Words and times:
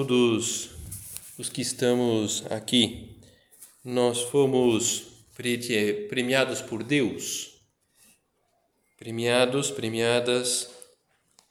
Todos 0.00 0.70
os 1.36 1.50
que 1.50 1.60
estamos 1.60 2.42
aqui, 2.50 3.20
nós 3.84 4.22
fomos 4.22 5.08
premiados 6.08 6.62
por 6.62 6.82
Deus, 6.82 7.60
premiados, 8.98 9.70
premiadas 9.70 10.70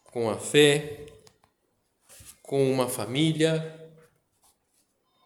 com 0.03 0.31
a 0.31 0.38
fé, 0.39 1.05
com 2.42 2.72
uma 2.72 2.89
família, 2.89 3.88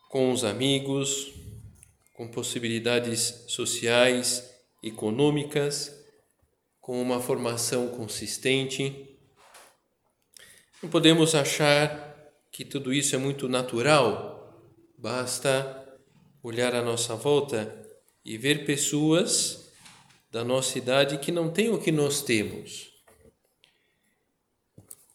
com 0.10 0.34
os 0.34 0.44
amigos, 0.44 1.32
com 2.14 2.28
possibilidades 2.28 3.46
sociais, 3.48 4.54
econômicas, 4.84 5.98
com 6.82 7.02
uma 7.02 7.22
formação 7.22 7.88
consistente. 7.88 9.18
Não 10.82 10.90
podemos 10.90 11.34
achar 11.34 12.13
que 12.54 12.64
tudo 12.64 12.94
isso 12.94 13.16
é 13.16 13.18
muito 13.18 13.50
natural, 13.50 14.64
basta 14.96 16.00
olhar 16.44 16.76
à 16.76 16.84
nossa 16.84 17.16
volta 17.16 17.84
e 18.24 18.38
ver 18.38 18.64
pessoas 18.64 19.72
da 20.32 20.46
nossa 20.46 20.78
idade 20.78 21.18
que 21.18 21.32
não 21.32 21.52
têm 21.52 21.72
o 21.72 21.80
que 21.80 21.92
nós 21.92 22.22
temos. 22.22 22.94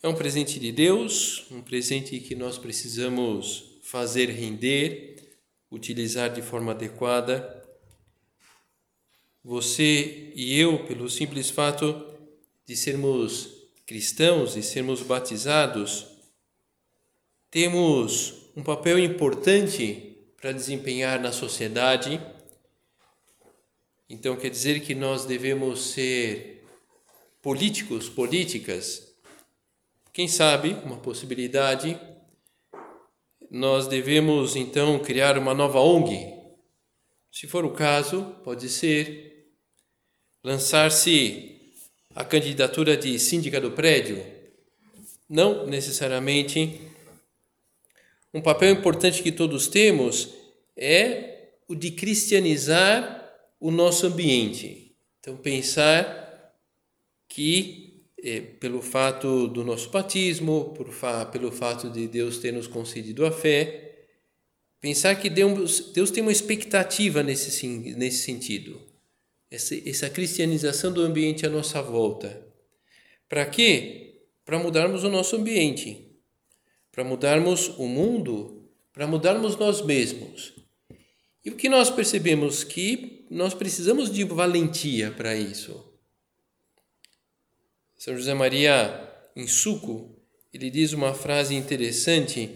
É 0.03 0.08
um 0.08 0.17
presente 0.17 0.58
de 0.58 0.72
Deus, 0.72 1.47
um 1.53 1.62
presente 1.62 2.19
que 2.19 2.34
nós 2.34 2.58
precisamos 2.58 3.78
fazer 3.84 4.30
render, 4.30 5.39
utilizar 5.70 6.33
de 6.33 6.42
forma 6.42 6.73
adequada. 6.73 7.62
Você 9.45 10.33
e 10.34 10.58
eu, 10.58 10.84
pelo 10.86 11.08
simples 11.08 11.50
fato 11.50 12.05
de 12.67 12.77
sermos 12.77 13.48
cristãos 13.86 14.56
e 14.56 14.62
sermos 14.62 15.02
batizados, 15.02 16.08
temos 17.51 18.51
um 18.57 18.63
papel 18.63 18.99
importante 18.99 20.17
para 20.37 20.53
desempenhar 20.53 21.21
na 21.21 21.33
sociedade. 21.33 22.21
Então 24.09 24.36
quer 24.36 24.51
dizer 24.51 24.81
que 24.81 24.95
nós 24.95 25.25
devemos 25.25 25.92
ser 25.92 26.64
políticos, 27.42 28.08
políticas. 28.08 29.14
Quem 30.13 30.29
sabe, 30.29 30.77
uma 30.85 30.98
possibilidade, 30.98 31.98
nós 33.51 33.87
devemos 33.87 34.57
então 34.57 34.98
criar 34.98 35.39
uma 35.39 35.55
nova 35.55 35.81
ONG. 35.81 36.35
Se 37.33 37.47
for 37.47 37.64
o 37.64 37.73
caso, 37.73 38.37
pode 38.45 38.69
ser 38.69 39.48
lançar-se 40.42 41.73
a 42.14 42.25
candidatura 42.25 42.97
de 42.97 43.19
síndica 43.19 43.61
do 43.61 43.70
prédio. 43.70 44.25
Não 45.29 45.67
necessariamente 45.67 46.88
um 48.33 48.40
papel 48.40 48.72
importante 48.72 49.22
que 49.22 49.33
todos 49.33 49.68
temos 49.68 50.34
é 50.77 51.48
o 51.66 51.74
de 51.74 51.90
cristianizar 51.90 53.16
o 53.61 53.70
nosso 53.70 54.06
ambiente. 54.06 54.94
Então, 55.18 55.36
pensar 55.36 56.55
que, 57.28 58.02
é, 58.22 58.40
pelo 58.40 58.80
fato 58.80 59.48
do 59.48 59.64
nosso 59.64 59.90
batismo, 59.90 60.74
fa 60.90 61.27
pelo 61.27 61.50
fato 61.50 61.90
de 61.90 62.06
Deus 62.06 62.39
ter 62.39 62.52
nos 62.52 62.66
concedido 62.66 63.24
a 63.24 63.33
fé, 63.33 64.06
pensar 64.80 65.14
que 65.16 65.28
Deus, 65.28 65.92
Deus 65.92 66.10
tem 66.10 66.22
uma 66.22 66.33
expectativa 66.33 67.22
nesse, 67.22 67.66
nesse 67.66 68.24
sentido. 68.24 68.80
Essa, 69.50 69.74
essa 69.89 70.10
cristianização 70.10 70.92
do 70.92 71.00
ambiente 71.00 71.46
à 71.46 71.50
nossa 71.50 71.80
volta. 71.80 72.46
Para 73.28 73.46
quê? 73.46 74.20
Para 74.45 74.58
mudarmos 74.58 75.05
o 75.05 75.08
nosso 75.08 75.36
ambiente 75.36 76.08
para 76.98 77.05
mudarmos 77.05 77.69
o 77.79 77.86
mundo, 77.86 78.69
para 78.92 79.07
mudarmos 79.07 79.55
nós 79.55 79.81
mesmos. 79.81 80.55
E 81.45 81.48
o 81.48 81.55
que 81.55 81.69
nós 81.69 81.91
percebemos 81.91 82.64
que 82.64 83.25
nós 83.31 83.55
precisamos 83.55 84.11
de 84.11 84.25
valentia 84.25 85.13
para 85.13 85.37
isso. 85.37 85.81
São 87.97 88.17
José 88.17 88.35
Maria 88.35 89.14
em 89.37 89.47
Suco, 89.47 90.20
ele 90.53 90.70
diz 90.70 90.92
uma 90.92 91.14
frase 91.14 91.55
interessante 91.55 92.51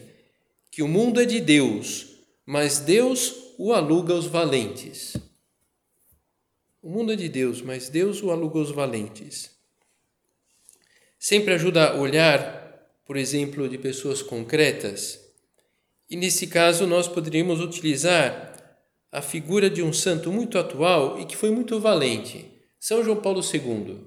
que 0.73 0.83
o 0.83 0.89
mundo 0.89 1.21
é 1.21 1.25
de 1.25 1.41
Deus, 1.41 2.09
mas 2.45 2.81
Deus 2.81 3.55
o 3.57 3.73
aluga 3.73 4.13
aos 4.13 4.27
valentes. 4.27 5.17
O 6.83 6.91
mundo 6.91 7.13
é 7.13 7.17
de 7.17 7.29
Deus, 7.29 7.63
mas 7.63 7.89
Deus 7.89 8.21
o 8.25 8.33
aluga 8.33 8.59
aos 8.59 8.73
valentes. 8.73 9.53
Sempre 11.17 11.55
ajuda 11.55 11.91
a 11.91 11.95
olhar 11.95 12.62
por 13.13 13.19
exemplo, 13.19 13.69
de 13.69 13.77
pessoas 13.77 14.23
concretas. 14.23 15.21
E 16.09 16.17
nesse 16.17 16.47
caso, 16.47 16.87
nós 16.87 17.07
poderíamos 17.07 17.61
utilizar 17.61 18.81
a 19.13 19.21
figura 19.21 19.69
de 19.69 19.83
um 19.83 19.93
santo 19.93 20.33
muito 20.33 20.57
atual 20.57 21.21
e 21.21 21.27
que 21.27 21.37
foi 21.37 21.51
muito 21.51 21.79
valente, 21.79 22.51
São 22.81 23.05
João 23.05 23.21
Paulo 23.21 23.43
II. 23.43 23.99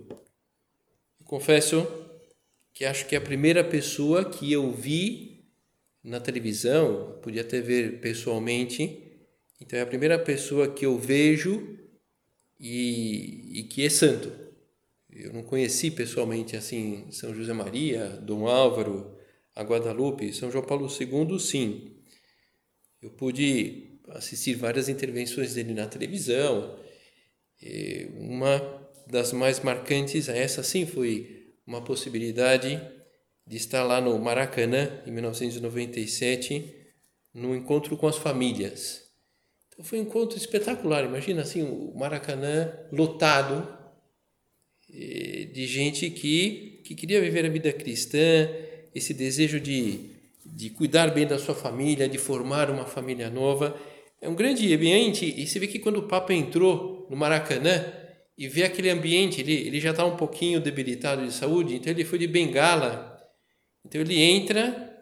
Confesso 1.24 1.86
que 2.74 2.84
acho 2.84 3.06
que 3.06 3.14
é 3.14 3.20
a 3.20 3.22
primeira 3.22 3.64
pessoa 3.64 4.26
que 4.26 4.52
eu 4.52 4.72
vi 4.72 5.46
na 6.04 6.20
televisão, 6.20 7.20
podia 7.22 7.42
até 7.42 7.62
ver 7.62 8.00
pessoalmente, 8.02 9.04
então 9.62 9.78
é 9.78 9.84
a 9.84 9.88
primeira 9.88 10.18
pessoa 10.18 10.68
que 10.68 10.84
eu 10.84 10.98
vejo 10.98 11.78
e, 12.60 13.60
e 13.60 13.64
que 13.66 13.86
é 13.86 13.90
santo. 13.90 14.45
Eu 15.16 15.32
não 15.32 15.44
conheci 15.44 15.90
pessoalmente 15.90 16.58
assim 16.58 17.10
São 17.10 17.34
José 17.34 17.54
Maria, 17.54 18.10
Dom 18.22 18.48
Álvaro, 18.48 19.18
a 19.56 19.64
Guadalupe, 19.64 20.34
São 20.34 20.52
João 20.52 20.66
Paulo 20.66 20.90
II, 20.90 21.40
sim. 21.40 21.96
Eu 23.02 23.10
pude 23.12 24.00
assistir 24.10 24.56
várias 24.56 24.90
intervenções 24.90 25.54
dele 25.54 25.74
na 25.74 25.88
televisão. 25.88 26.78
E 27.62 28.10
uma 28.18 28.60
das 29.08 29.32
mais 29.32 29.62
marcantes, 29.62 30.28
essa 30.28 30.62
sim, 30.62 30.86
foi 30.86 31.54
uma 31.66 31.82
possibilidade 31.82 32.82
de 33.48 33.58
estar 33.58 33.84
lá 33.84 34.02
no 34.02 34.20
Maracanã, 34.20 35.02
em 35.06 35.12
1997, 35.12 36.76
no 37.34 37.56
encontro 37.56 37.96
com 37.96 38.08
as 38.08 38.18
famílias. 38.18 39.04
Então 39.70 39.86
foi 39.86 40.00
um 40.00 40.04
encontro 40.04 40.38
espetacular. 40.38 41.06
Imagina 41.06 41.42
assim, 41.42 41.64
o 41.64 41.94
Maracanã 41.98 42.74
lotado 42.92 43.85
de 45.54 45.68
gente 45.68 46.10
que, 46.10 46.82
que 46.84 46.96
queria 46.96 47.20
viver 47.20 47.46
a 47.46 47.50
vida 47.50 47.72
cristã, 47.74 48.50
esse 48.94 49.14
desejo 49.14 49.60
de, 49.60 50.12
de 50.46 50.70
cuidar 50.70 51.08
bem 51.08 51.28
da 51.28 51.38
sua 51.38 51.54
família, 51.54 52.08
de 52.08 52.18
formar 52.18 52.70
uma 52.70 52.86
família 52.86 53.30
nova. 53.30 53.76
É 54.22 54.30
um 54.30 54.36
grande 54.36 54.74
ambiente, 54.74 55.34
e 55.38 55.46
você 55.46 55.60
vê 55.60 55.68
que 55.68 55.80
quando 55.80 55.98
o 55.98 56.04
Papa 56.04 56.34
entrou 56.34 57.06
no 57.10 57.18
Maracanã 57.18 57.86
e 58.38 58.48
vê 58.48 58.64
aquele 58.64 58.90
ambiente, 58.90 59.42
ele, 59.42 59.54
ele 59.54 59.80
já 59.80 59.92
está 59.92 60.06
um 60.06 60.16
pouquinho 60.16 60.62
debilitado 60.62 61.26
de 61.26 61.34
saúde, 61.34 61.76
então 61.76 61.92
ele 61.92 62.06
foi 62.06 62.20
de 62.20 62.28
bengala. 62.28 63.18
Então 63.86 64.00
ele 64.00 64.20
entra, 64.22 64.94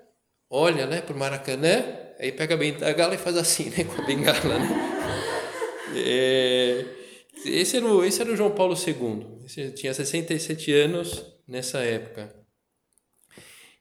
olha 0.49 0.87
né, 0.87 1.01
para 1.01 1.15
o 1.15 1.19
Maracanã, 1.19 1.83
aí 2.19 2.31
pega 2.31 2.55
a 2.55 2.57
bengala 2.57 3.13
e 3.13 3.17
faz 3.17 3.37
assim 3.37 3.69
né, 3.69 3.83
com 3.83 4.01
a 4.01 4.05
bengala. 4.05 4.59
Né? 4.59 4.89
É, 5.95 7.02
esse 7.45 7.77
era, 7.77 7.85
o, 7.85 8.03
esse 8.03 8.21
era 8.21 8.31
o 8.31 8.35
João 8.35 8.51
Paulo 8.51 8.75
II. 8.75 9.45
Esse 9.45 9.71
tinha 9.71 9.93
67 9.93 10.71
anos 10.71 11.25
nessa 11.47 11.79
época. 11.79 12.33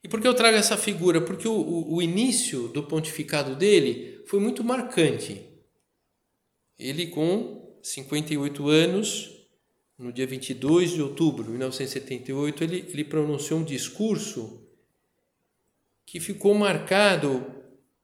E 0.03 0.09
por 0.09 0.21
que 0.21 0.27
eu 0.27 0.35
trago 0.35 0.57
essa 0.57 0.77
figura? 0.77 1.21
Porque 1.21 1.47
o, 1.47 1.53
o, 1.53 1.97
o 1.97 2.03
início 2.03 2.69
do 2.69 2.83
pontificado 2.83 3.55
dele 3.55 4.23
foi 4.27 4.41
muito 4.41 4.65
marcante. 4.65 5.47
Ele, 6.79 7.07
com 7.07 7.79
58 7.83 8.69
anos, 8.69 9.47
no 9.97 10.13
dia 10.13 10.27
22 10.27 10.93
de 10.93 11.03
outubro 11.03 11.45
de 11.45 11.51
1978, 11.51 12.65
ele, 12.65 12.87
ele 12.89 13.05
pronunciou 13.05 13.61
um 13.61 13.65
discurso 13.65 14.67
que 16.05 16.19
ficou 16.19 16.55
marcado 16.55 17.47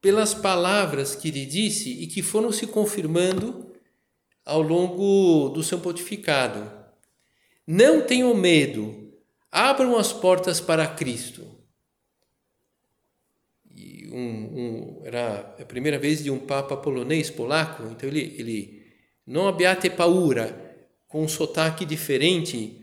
pelas 0.01 0.33
palavras 0.33 1.17
que 1.17 1.29
ele 1.29 1.45
disse 1.45 1.91
e 1.91 2.07
que 2.07 2.23
foram 2.23 2.53
se 2.53 2.67
confirmando 2.67 3.68
ao 4.49 4.63
longo 4.63 5.51
do 5.51 5.63
seu 5.63 5.79
pontificado. 5.79 6.73
Não 7.67 8.01
tenham 8.01 8.35
medo, 8.35 9.13
abram 9.53 9.97
as 9.99 10.11
portas 10.11 10.59
para 10.59 10.87
Cristo. 10.87 11.47
E 13.77 14.09
um, 14.11 14.19
um, 14.19 15.01
era 15.05 15.55
a 15.61 15.65
primeira 15.67 15.99
vez 15.99 16.25
de 16.25 16.31
um 16.31 16.39
papa 16.39 16.79
polonês, 16.79 17.29
polaco, 17.29 17.85
então 17.85 18.09
ele, 18.09 18.35
ele 18.39 18.87
não 19.27 19.47
abbiate 19.47 19.91
paura, 19.91 20.67
com 21.07 21.23
um 21.23 21.29
sotaque 21.29 21.85
diferente, 21.85 22.83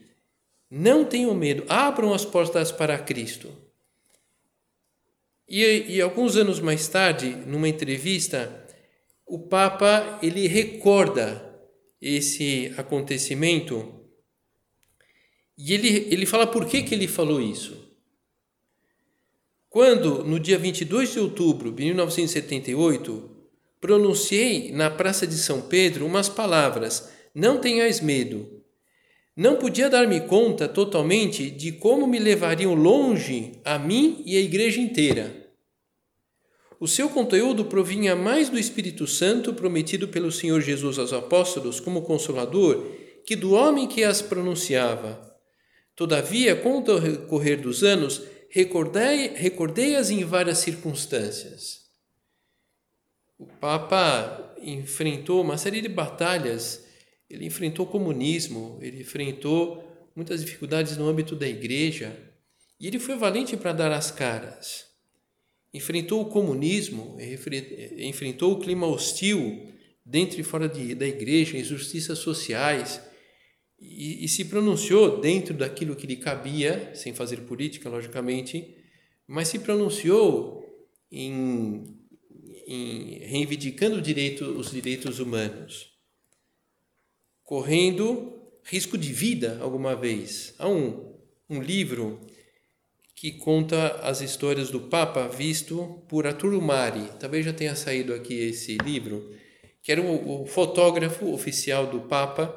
não 0.69 1.03
tenham 1.03 1.33
medo, 1.33 1.63
abram 1.67 2.13
as 2.13 2.23
portas 2.23 2.71
para 2.71 2.97
Cristo. 2.99 3.51
E, 5.49 5.95
e 5.95 6.01
alguns 6.01 6.35
anos 6.35 6.59
mais 6.59 6.87
tarde, 6.87 7.29
numa 7.47 7.67
entrevista, 7.67 8.65
o 9.25 9.39
Papa 9.39 10.19
ele 10.21 10.47
recorda 10.47 11.54
esse 12.01 12.73
acontecimento 12.77 14.05
e 15.57 15.73
ele, 15.73 16.07
ele 16.11 16.25
fala 16.25 16.45
por 16.45 16.65
que, 16.65 16.83
que 16.83 16.93
ele 16.93 17.07
falou 17.07 17.41
isso. 17.41 17.85
Quando, 19.69 20.23
no 20.23 20.39
dia 20.39 20.57
22 20.57 21.13
de 21.13 21.19
outubro 21.19 21.71
de 21.71 21.83
1978, 21.85 23.29
pronunciei 23.79 24.71
na 24.71 24.89
Praça 24.89 25.25
de 25.25 25.37
São 25.37 25.61
Pedro 25.61 26.05
umas 26.05 26.29
palavras 26.29 27.09
não 27.33 27.59
tenhais 27.59 27.99
medo. 27.99 28.63
Não 29.35 29.57
podia 29.57 29.89
dar-me 29.89 30.21
conta 30.21 30.67
totalmente 30.67 31.49
de 31.49 31.73
como 31.73 32.07
me 32.07 32.19
levariam 32.19 32.73
longe 32.73 33.59
a 33.65 33.77
mim 33.77 34.23
e 34.25 34.37
a 34.37 34.41
igreja 34.41 34.79
inteira. 34.79 35.44
O 36.79 36.87
seu 36.87 37.09
conteúdo 37.09 37.65
provinha 37.65 38.15
mais 38.15 38.49
do 38.49 38.59
Espírito 38.59 39.07
Santo 39.07 39.53
prometido 39.53 40.07
pelo 40.07 40.31
Senhor 40.31 40.61
Jesus 40.61 40.99
aos 40.99 41.13
apóstolos 41.13 41.79
como 41.79 42.01
consolador 42.01 42.85
que 43.25 43.35
do 43.35 43.53
homem 43.53 43.87
que 43.87 44.03
as 44.03 44.21
pronunciava. 44.21 45.35
Todavia, 45.95 46.55
com 46.55 46.79
o 46.79 46.81
decorrer 46.81 47.61
dos 47.61 47.83
anos, 47.83 48.21
recordei-as 48.49 49.39
recordei 49.39 49.95
em 49.95 50.23
várias 50.23 50.57
circunstâncias. 50.59 51.85
O 53.39 53.45
Papa 53.45 54.55
enfrentou 54.61 55.41
uma 55.41 55.57
série 55.57 55.81
de 55.81 55.89
batalhas 55.89 56.85
ele 57.29 57.45
enfrentou 57.45 57.85
o 57.85 57.89
comunismo, 57.89 58.77
ele 58.81 59.01
enfrentou 59.01 59.83
muitas 60.15 60.41
dificuldades 60.41 60.95
no 60.97 61.07
âmbito 61.07 61.35
da 61.35 61.47
igreja 61.47 62.15
e 62.79 62.87
ele 62.87 62.99
foi 62.99 63.17
valente 63.17 63.57
para 63.57 63.73
dar 63.73 63.91
as 63.91 64.11
caras. 64.11 64.85
Enfrentou 65.75 66.21
o 66.21 66.29
comunismo, 66.29 67.17
enfrentou 67.97 68.53
o 68.53 68.59
clima 68.59 68.87
hostil 68.87 69.67
dentro 70.05 70.39
e 70.39 70.43
fora 70.43 70.69
de, 70.69 70.95
da 70.95 71.05
igreja, 71.05 71.57
injustiças 71.57 72.19
sociais 72.19 73.01
e, 73.77 74.23
e 74.23 74.27
se 74.29 74.45
pronunciou 74.45 75.19
dentro 75.19 75.53
daquilo 75.53 75.95
que 75.95 76.07
lhe 76.07 76.15
cabia, 76.15 76.91
sem 76.95 77.13
fazer 77.13 77.41
política, 77.41 77.89
logicamente, 77.89 78.73
mas 79.27 79.49
se 79.49 79.59
pronunciou 79.59 80.63
em, 81.11 81.83
em 82.65 83.19
reivindicando 83.25 84.01
direito, 84.01 84.45
os 84.45 84.71
direitos 84.71 85.19
humanos 85.19 85.93
correndo 87.43 88.33
risco 88.63 88.97
de 88.97 89.11
vida 89.11 89.59
alguma 89.61 89.93
vez. 89.93 90.55
Há 90.57 90.69
um, 90.69 91.13
um 91.49 91.61
livro 91.61 92.19
que 93.25 93.31
conta 93.31 93.87
as 94.03 94.21
histórias 94.21 94.69
do 94.69 94.81
Papa 94.81 95.27
visto 95.27 95.99
por 96.07 96.27
Arturo 96.27 96.61
Mari. 96.61 97.09
Talvez 97.19 97.43
já 97.43 97.51
tenha 97.51 97.75
saído 97.75 98.13
aqui 98.13 98.35
esse 98.35 98.77
livro, 98.77 99.33
que 99.81 99.91
era 99.91 99.99
o, 99.99 100.43
o 100.43 100.45
fotógrafo 100.45 101.33
oficial 101.33 101.87
do 101.87 102.01
Papa. 102.01 102.55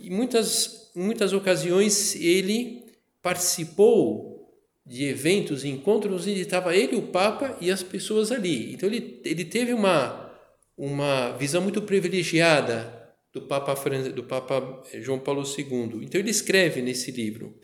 E 0.00 0.08
muitas 0.08 0.90
muitas 0.96 1.34
ocasiões 1.34 2.14
ele 2.16 2.86
participou 3.20 4.50
de 4.86 5.04
eventos, 5.04 5.62
encontros 5.62 6.22
onde 6.26 6.40
estava 6.40 6.74
ele, 6.74 6.96
o 6.96 7.08
Papa 7.08 7.58
e 7.60 7.70
as 7.70 7.82
pessoas 7.82 8.32
ali. 8.32 8.72
Então 8.72 8.88
ele 8.88 9.20
ele 9.26 9.44
teve 9.44 9.74
uma 9.74 10.32
uma 10.74 11.32
visão 11.32 11.60
muito 11.60 11.82
privilegiada 11.82 13.12
do 13.30 13.42
Papa, 13.42 13.74
do 14.14 14.24
Papa 14.24 14.82
João 15.02 15.18
Paulo 15.18 15.42
II. 15.42 16.02
Então 16.02 16.18
ele 16.18 16.30
escreve 16.30 16.80
nesse 16.80 17.10
livro. 17.10 17.60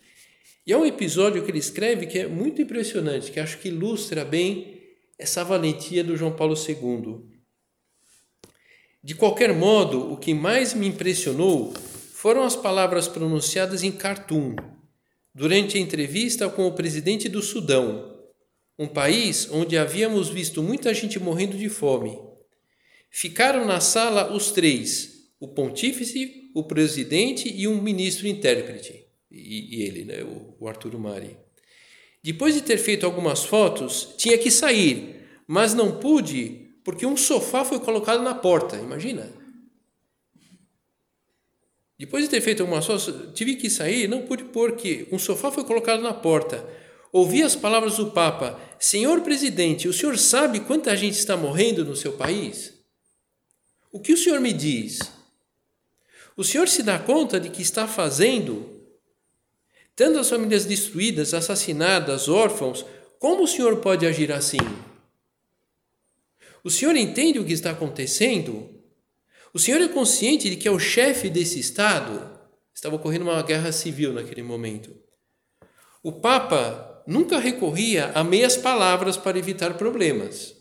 E 0.65 0.71
é 0.71 0.77
um 0.77 0.85
episódio 0.85 1.43
que 1.43 1.51
ele 1.51 1.59
escreve 1.59 2.05
que 2.05 2.19
é 2.19 2.27
muito 2.27 2.61
impressionante, 2.61 3.31
que 3.31 3.39
acho 3.39 3.57
que 3.57 3.67
ilustra 3.67 4.23
bem 4.23 4.81
essa 5.19 5.43
valentia 5.43 6.03
do 6.03 6.15
João 6.15 6.35
Paulo 6.35 6.55
II. 6.55 7.33
De 9.03 9.13
qualquer 9.15 9.53
modo, 9.53 10.13
o 10.13 10.17
que 10.17 10.33
mais 10.33 10.73
me 10.73 10.87
impressionou 10.87 11.73
foram 12.13 12.43
as 12.43 12.55
palavras 12.55 13.07
pronunciadas 13.07 13.83
em 13.83 13.91
Khartoum, 13.91 14.55
durante 15.35 15.77
a 15.77 15.81
entrevista 15.81 16.47
com 16.47 16.65
o 16.65 16.71
presidente 16.71 17.27
do 17.27 17.41
Sudão, 17.41 18.13
um 18.79 18.87
país 18.87 19.49
onde 19.51 19.77
havíamos 19.77 20.29
visto 20.29 20.63
muita 20.63 20.93
gente 20.93 21.19
morrendo 21.19 21.57
de 21.57 21.67
fome. 21.67 22.17
Ficaram 23.09 23.65
na 23.65 23.81
sala 23.81 24.33
os 24.33 24.51
três, 24.51 25.29
o 25.39 25.49
pontífice, 25.49 26.49
o 26.55 26.63
presidente 26.63 27.51
e 27.53 27.67
um 27.67 27.81
ministro 27.81 28.27
intérprete, 28.27 29.02
e, 29.33 29.77
e 29.77 29.83
ele, 29.83 30.05
né, 30.05 30.23
o, 30.23 30.55
o 30.59 30.67
Arturo 30.67 30.99
Mari. 30.99 31.35
Depois 32.21 32.53
de 32.53 32.61
ter 32.61 32.77
feito 32.77 33.05
algumas 33.05 33.43
fotos, 33.43 34.13
tinha 34.15 34.37
que 34.37 34.51
sair, 34.51 35.27
mas 35.47 35.73
não 35.73 35.99
pude 35.99 36.69
porque 36.83 37.05
um 37.05 37.17
sofá 37.17 37.65
foi 37.65 37.79
colocado 37.79 38.21
na 38.21 38.35
porta, 38.35 38.77
imagina. 38.77 39.29
Depois 41.97 42.23
de 42.23 42.29
ter 42.29 42.41
feito 42.41 42.61
algumas 42.61 42.85
fotos, 42.85 43.33
tive 43.33 43.55
que 43.55 43.69
sair, 43.69 44.07
não 44.07 44.23
pude 44.23 44.43
porque 44.45 45.07
um 45.11 45.17
sofá 45.17 45.51
foi 45.51 45.63
colocado 45.63 46.01
na 46.01 46.13
porta. 46.13 46.65
Ouvi 47.11 47.41
as 47.41 47.55
palavras 47.55 47.97
do 47.97 48.11
Papa: 48.11 48.59
Senhor 48.79 49.21
presidente, 49.21 49.87
o 49.87 49.93
senhor 49.93 50.17
sabe 50.17 50.59
quanta 50.61 50.95
gente 50.95 51.17
está 51.17 51.37
morrendo 51.37 51.85
no 51.85 51.95
seu 51.95 52.13
país? 52.13 52.73
O 53.91 53.99
que 53.99 54.13
o 54.13 54.17
senhor 54.17 54.41
me 54.41 54.51
diz? 54.51 54.99
O 56.35 56.43
Senhor 56.43 56.67
se 56.67 56.81
dá 56.81 56.97
conta 56.97 57.39
de 57.39 57.49
que 57.49 57.61
está 57.61 57.87
fazendo 57.87 58.72
tanto 59.95 60.19
as 60.19 60.29
famílias 60.29 60.65
destruídas, 60.65 61.33
assassinadas, 61.33 62.27
órfãos, 62.27 62.85
como 63.19 63.43
o 63.43 63.47
Senhor 63.47 63.77
pode 63.77 64.05
agir 64.05 64.31
assim? 64.31 64.57
O 66.63 66.69
Senhor 66.69 66.95
entende 66.95 67.39
o 67.39 67.45
que 67.45 67.53
está 67.53 67.71
acontecendo? 67.71 68.69
O 69.53 69.59
Senhor 69.59 69.81
é 69.81 69.87
consciente 69.87 70.49
de 70.49 70.55
que 70.55 70.67
é 70.67 70.71
o 70.71 70.79
chefe 70.79 71.29
desse 71.29 71.59
Estado? 71.59 72.29
Estava 72.73 72.95
ocorrendo 72.95 73.25
uma 73.25 73.41
guerra 73.43 73.71
civil 73.71 74.11
naquele 74.13 74.41
momento. 74.41 74.95
O 76.01 76.11
Papa 76.11 77.03
nunca 77.05 77.37
recorria 77.37 78.11
a 78.15 78.23
meias 78.23 78.57
palavras 78.57 79.15
para 79.15 79.37
evitar 79.37 79.75
problemas. 79.75 80.55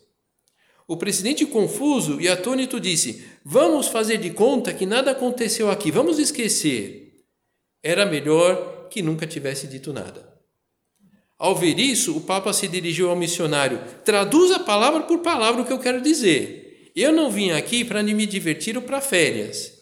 O 0.86 0.96
presidente, 0.96 1.46
confuso 1.46 2.20
e 2.20 2.28
atônito, 2.28 2.78
disse: 2.78 3.24
Vamos 3.44 3.88
fazer 3.88 4.18
de 4.18 4.30
conta 4.30 4.74
que 4.74 4.84
nada 4.84 5.12
aconteceu 5.12 5.70
aqui, 5.70 5.90
vamos 5.90 6.18
esquecer. 6.18 7.24
Era 7.82 8.04
melhor 8.04 8.81
que 8.92 9.00
nunca 9.00 9.26
tivesse 9.26 9.66
dito 9.66 9.90
nada. 9.90 10.30
Ao 11.38 11.56
ver 11.56 11.78
isso, 11.78 12.14
o 12.16 12.20
Papa 12.20 12.52
se 12.52 12.68
dirigiu 12.68 13.08
ao 13.08 13.16
missionário: 13.16 13.80
Traduza 14.04 14.60
palavra 14.60 15.00
por 15.00 15.20
palavra 15.20 15.62
o 15.62 15.64
que 15.64 15.72
eu 15.72 15.78
quero 15.78 16.02
dizer. 16.02 16.90
Eu 16.94 17.10
não 17.10 17.30
vim 17.30 17.50
aqui 17.50 17.84
para 17.84 18.02
me 18.02 18.26
divertir 18.26 18.76
ou 18.76 18.82
para 18.82 19.00
férias. 19.00 19.72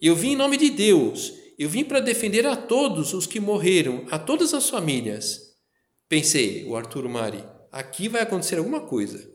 Eu 0.00 0.16
vim 0.16 0.32
em 0.32 0.36
nome 0.36 0.56
de 0.56 0.70
Deus. 0.70 1.34
Eu 1.58 1.68
vim 1.68 1.84
para 1.84 2.00
defender 2.00 2.46
a 2.46 2.56
todos 2.56 3.12
os 3.12 3.26
que 3.26 3.38
morreram, 3.38 4.06
a 4.10 4.18
todas 4.18 4.54
as 4.54 4.68
famílias. 4.68 5.40
Pensei, 6.08 6.64
o 6.64 6.76
Arturo 6.76 7.08
Mari, 7.08 7.44
aqui 7.70 8.08
vai 8.08 8.22
acontecer 8.22 8.58
alguma 8.58 8.80
coisa. 8.80 9.30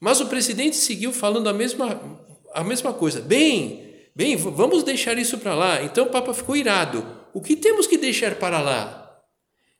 Mas 0.00 0.20
o 0.20 0.26
presidente 0.26 0.76
seguiu 0.76 1.12
falando 1.12 1.48
a 1.48 1.52
mesma, 1.52 2.18
a 2.54 2.64
mesma 2.64 2.92
coisa. 2.92 3.20
Bem, 3.20 4.08
bem, 4.14 4.36
vamos 4.36 4.82
deixar 4.82 5.18
isso 5.18 5.38
para 5.38 5.54
lá. 5.54 5.82
Então 5.82 6.06
o 6.06 6.10
Papa 6.10 6.32
ficou 6.34 6.56
irado. 6.56 7.23
O 7.34 7.40
que 7.40 7.56
temos 7.56 7.88
que 7.88 7.98
deixar 7.98 8.36
para 8.36 8.60
lá? 8.60 9.20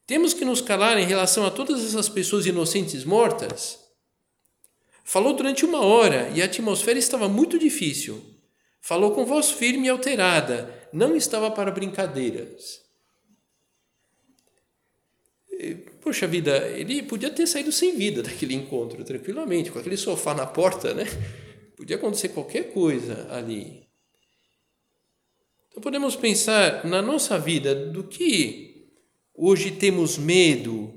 Temos 0.08 0.34
que 0.34 0.44
nos 0.44 0.60
calar 0.60 0.98
em 0.98 1.06
relação 1.06 1.46
a 1.46 1.50
todas 1.52 1.84
essas 1.84 2.08
pessoas 2.08 2.44
inocentes 2.44 3.04
mortas? 3.04 3.78
Falou 5.04 5.34
durante 5.34 5.64
uma 5.64 5.80
hora 5.80 6.28
e 6.34 6.42
a 6.42 6.46
atmosfera 6.46 6.98
estava 6.98 7.28
muito 7.28 7.56
difícil. 7.56 8.20
Falou 8.80 9.12
com 9.12 9.24
voz 9.24 9.52
firme 9.52 9.86
e 9.86 9.88
alterada. 9.88 10.88
Não 10.92 11.14
estava 11.14 11.48
para 11.48 11.70
brincadeiras. 11.70 12.82
Poxa 16.00 16.26
vida, 16.26 16.68
ele 16.68 17.04
podia 17.04 17.30
ter 17.30 17.46
saído 17.46 17.70
sem 17.70 17.96
vida 17.96 18.20
daquele 18.20 18.54
encontro, 18.54 19.04
tranquilamente, 19.04 19.70
com 19.70 19.78
aquele 19.78 19.96
sofá 19.96 20.34
na 20.34 20.44
porta, 20.44 20.92
né? 20.92 21.04
Podia 21.76 21.96
acontecer 21.96 22.30
qualquer 22.30 22.72
coisa 22.72 23.28
ali. 23.30 23.83
Então 25.74 25.82
podemos 25.82 26.14
pensar 26.14 26.84
na 26.84 27.02
nossa 27.02 27.36
vida 27.36 27.74
do 27.74 28.04
que 28.04 28.86
hoje 29.34 29.72
temos 29.72 30.16
medo, 30.16 30.94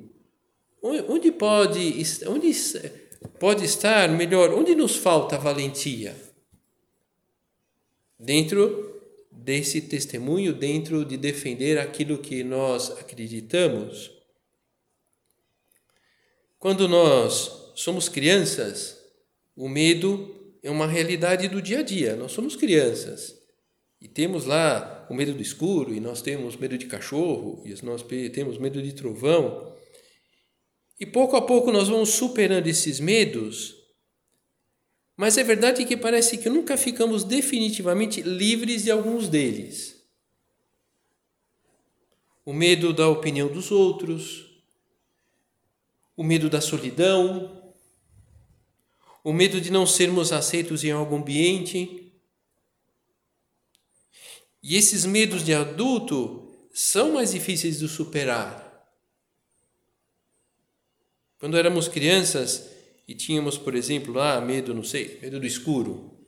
onde 0.84 1.32
pode, 1.32 1.96
onde 2.28 2.54
pode 3.40 3.66
estar 3.66 4.08
melhor, 4.08 4.54
onde 4.54 4.76
nos 4.76 4.96
falta 4.96 5.36
valentia? 5.36 6.16
Dentro 8.20 9.02
desse 9.32 9.82
testemunho, 9.82 10.54
dentro 10.54 11.04
de 11.04 11.18
defender 11.18 11.80
aquilo 11.80 12.20
que 12.20 12.44
nós 12.44 12.92
acreditamos. 12.92 14.12
Quando 16.60 16.88
nós 16.88 17.72
somos 17.74 18.08
crianças, 18.08 19.04
o 19.56 19.68
medo 19.68 20.54
é 20.62 20.70
uma 20.70 20.86
realidade 20.86 21.48
do 21.48 21.64
dia 21.64 21.80
a 21.80 21.84
dia. 21.84 22.16
Nós 22.16 22.32
somos 22.32 22.56
crianças 22.56 23.37
e 24.00 24.08
temos 24.08 24.46
lá 24.46 25.08
o 25.10 25.14
medo 25.14 25.34
do 25.34 25.42
escuro, 25.42 25.94
e 25.94 26.00
nós 26.00 26.22
temos 26.22 26.56
medo 26.56 26.78
de 26.78 26.86
cachorro, 26.86 27.64
e 27.66 27.74
nós 27.84 28.04
temos 28.34 28.58
medo 28.58 28.82
de 28.82 28.94
trovão. 28.94 29.76
E 31.00 31.06
pouco 31.06 31.36
a 31.36 31.42
pouco 31.42 31.72
nós 31.72 31.88
vamos 31.88 32.10
superando 32.10 32.68
esses 32.68 33.00
medos, 33.00 33.76
mas 35.16 35.38
é 35.38 35.44
verdade 35.44 35.84
que 35.84 35.98
parece 35.98 36.38
que 36.38 36.50
nunca 36.50 36.78
ficamos 36.78 37.24
definitivamente 37.24 38.22
livres 38.22 38.84
de 38.84 38.92
alguns 38.92 39.28
deles. 39.28 39.98
O 42.46 42.54
medo 42.54 42.94
da 42.94 43.10
opinião 43.10 43.48
dos 43.48 43.72
outros, 43.72 44.46
o 46.16 46.24
medo 46.24 46.50
da 46.50 46.62
solidão, 46.62 47.74
o 49.24 49.34
medo 49.34 49.60
de 49.60 49.72
não 49.72 49.86
sermos 49.86 50.32
aceitos 50.32 50.84
em 50.84 50.92
algum 50.92 51.18
ambiente. 51.18 52.07
E 54.70 54.76
esses 54.76 55.06
medos 55.06 55.46
de 55.46 55.54
adulto 55.54 56.46
são 56.74 57.14
mais 57.14 57.32
difíceis 57.32 57.80
de 57.80 57.88
superar. 57.88 58.86
Quando 61.40 61.56
éramos 61.56 61.88
crianças 61.88 62.70
e 63.08 63.16
tínhamos, 63.16 63.58
por 63.58 63.74
exemplo, 63.74 64.14
lá 64.14 64.42
medo, 64.42 64.74
não 64.74 64.84
sei, 64.84 65.20
medo 65.22 65.40
do 65.40 65.48
escuro, 65.48 66.20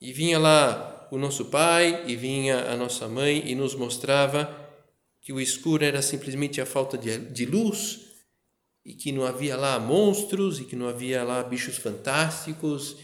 e 0.00 0.12
vinha 0.12 0.36
lá 0.36 1.06
o 1.12 1.16
nosso 1.16 1.44
pai 1.44 2.06
e 2.08 2.16
vinha 2.16 2.72
a 2.72 2.76
nossa 2.76 3.06
mãe 3.06 3.48
e 3.48 3.54
nos 3.54 3.76
mostrava 3.76 4.52
que 5.20 5.32
o 5.32 5.40
escuro 5.40 5.84
era 5.84 6.02
simplesmente 6.02 6.60
a 6.60 6.66
falta 6.66 6.98
de, 6.98 7.18
de 7.18 7.46
luz 7.46 8.00
e 8.84 8.94
que 8.94 9.12
não 9.12 9.22
havia 9.22 9.56
lá 9.56 9.78
monstros 9.78 10.58
e 10.58 10.64
que 10.64 10.74
não 10.74 10.88
havia 10.88 11.22
lá 11.22 11.40
bichos 11.44 11.76
fantásticos. 11.76 12.96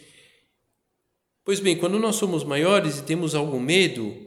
Pois 1.44 1.60
bem, 1.60 1.78
quando 1.78 2.00
nós 2.00 2.16
somos 2.16 2.42
maiores 2.42 2.98
e 2.98 3.04
temos 3.04 3.32
algum 3.32 3.60
medo, 3.60 4.25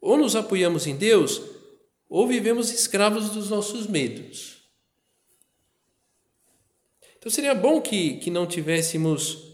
ou 0.00 0.16
nos 0.16 0.34
apoiamos 0.34 0.86
em 0.86 0.96
Deus, 0.96 1.42
ou 2.08 2.26
vivemos 2.26 2.72
escravos 2.72 3.30
dos 3.30 3.50
nossos 3.50 3.86
medos. 3.86 4.58
Então 7.18 7.30
seria 7.30 7.54
bom 7.54 7.80
que, 7.80 8.14
que 8.16 8.30
não 8.30 8.46
tivéssemos 8.46 9.50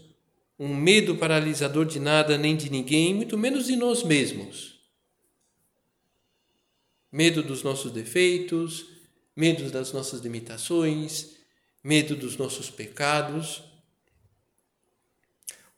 um 0.57 0.73
medo 0.73 1.15
paralisador 1.17 1.85
de 1.85 1.99
nada 1.99 2.37
nem 2.37 2.55
de 2.55 2.69
ninguém, 2.69 3.13
muito 3.13 3.37
menos 3.37 3.67
de 3.67 3.75
nós 3.75 4.03
mesmos. 4.03 4.79
Medo 7.11 7.43
dos 7.43 7.63
nossos 7.63 7.91
defeitos, 7.91 8.85
medo 9.35 9.69
das 9.69 9.91
nossas 9.91 10.21
limitações, 10.21 11.35
medo 11.83 12.15
dos 12.15 12.37
nossos 12.37 12.69
pecados. 12.69 13.63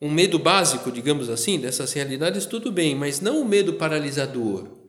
Um 0.02 0.10
medo 0.10 0.40
básico, 0.40 0.92
digamos 0.92 1.30
assim, 1.30 1.60
dessas 1.60 1.92
realidades, 1.94 2.46
tudo 2.46 2.72
bem, 2.72 2.96
mas 2.96 3.20
não 3.20 3.40
o 3.40 3.42
um 3.42 3.46
medo 3.46 3.74
paralisador. 3.74 4.80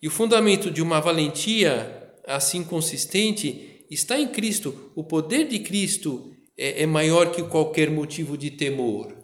E 0.00 0.08
o 0.08 0.10
fundamento 0.10 0.70
de 0.70 0.80
uma 0.80 1.00
valentia 1.00 2.14
assim 2.26 2.64
consistente 2.64 3.84
está 3.90 4.18
em 4.18 4.28
Cristo, 4.28 4.92
o 4.94 5.04
poder 5.04 5.46
de 5.46 5.58
Cristo 5.58 6.34
é, 6.56 6.82
é 6.82 6.86
maior 6.86 7.32
que 7.32 7.42
qualquer 7.42 7.90
motivo 7.90 8.38
de 8.38 8.50
temor. 8.50 9.14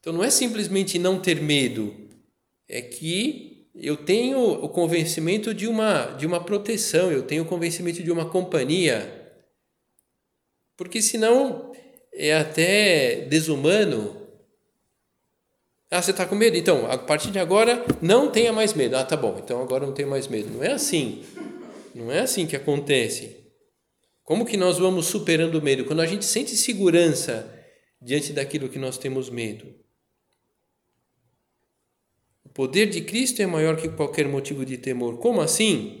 Então 0.00 0.12
não 0.12 0.24
é 0.24 0.30
simplesmente 0.30 0.98
não 0.98 1.20
ter 1.20 1.40
medo, 1.40 1.94
é 2.68 2.80
que 2.80 3.68
eu 3.74 3.96
tenho 3.96 4.38
o 4.40 4.68
convencimento 4.68 5.54
de 5.54 5.66
uma, 5.66 6.06
de 6.12 6.26
uma 6.26 6.42
proteção, 6.42 7.12
eu 7.12 7.22
tenho 7.22 7.42
o 7.42 7.46
convencimento 7.46 8.02
de 8.02 8.10
uma 8.10 8.28
companhia. 8.28 9.16
Porque 10.76 11.00
senão 11.00 11.72
é 12.12 12.34
até 12.34 13.26
desumano. 13.28 14.16
Ah, 15.90 16.00
você 16.00 16.12
está 16.12 16.24
com 16.24 16.34
medo? 16.34 16.56
Então, 16.56 16.90
a 16.90 16.96
partir 16.96 17.30
de 17.30 17.38
agora, 17.38 17.84
não 18.00 18.30
tenha 18.30 18.52
mais 18.52 18.74
medo. 18.74 18.96
Ah, 18.96 19.04
tá 19.04 19.16
bom, 19.16 19.40
então 19.42 19.60
agora 19.60 19.86
não 19.86 19.92
tenho 19.92 20.08
mais 20.08 20.28
medo. 20.28 20.50
Não 20.50 20.62
é 20.62 20.72
assim. 20.72 21.24
Não 21.94 22.12
é 22.12 22.20
assim 22.20 22.46
que 22.46 22.54
acontece. 22.54 23.36
Como 24.22 24.46
que 24.46 24.56
nós 24.56 24.78
vamos 24.78 25.06
superando 25.06 25.56
o 25.56 25.62
medo? 25.62 25.84
Quando 25.84 26.00
a 26.00 26.06
gente 26.06 26.24
sente 26.24 26.56
segurança 26.56 27.52
diante 28.00 28.32
daquilo 28.32 28.68
que 28.68 28.78
nós 28.78 28.96
temos 28.96 29.28
medo. 29.28 29.66
O 32.44 32.48
poder 32.48 32.86
de 32.86 33.02
Cristo 33.02 33.42
é 33.42 33.46
maior 33.46 33.76
que 33.76 33.88
qualquer 33.88 34.26
motivo 34.26 34.64
de 34.64 34.78
temor. 34.78 35.18
Como 35.18 35.40
assim? 35.40 35.98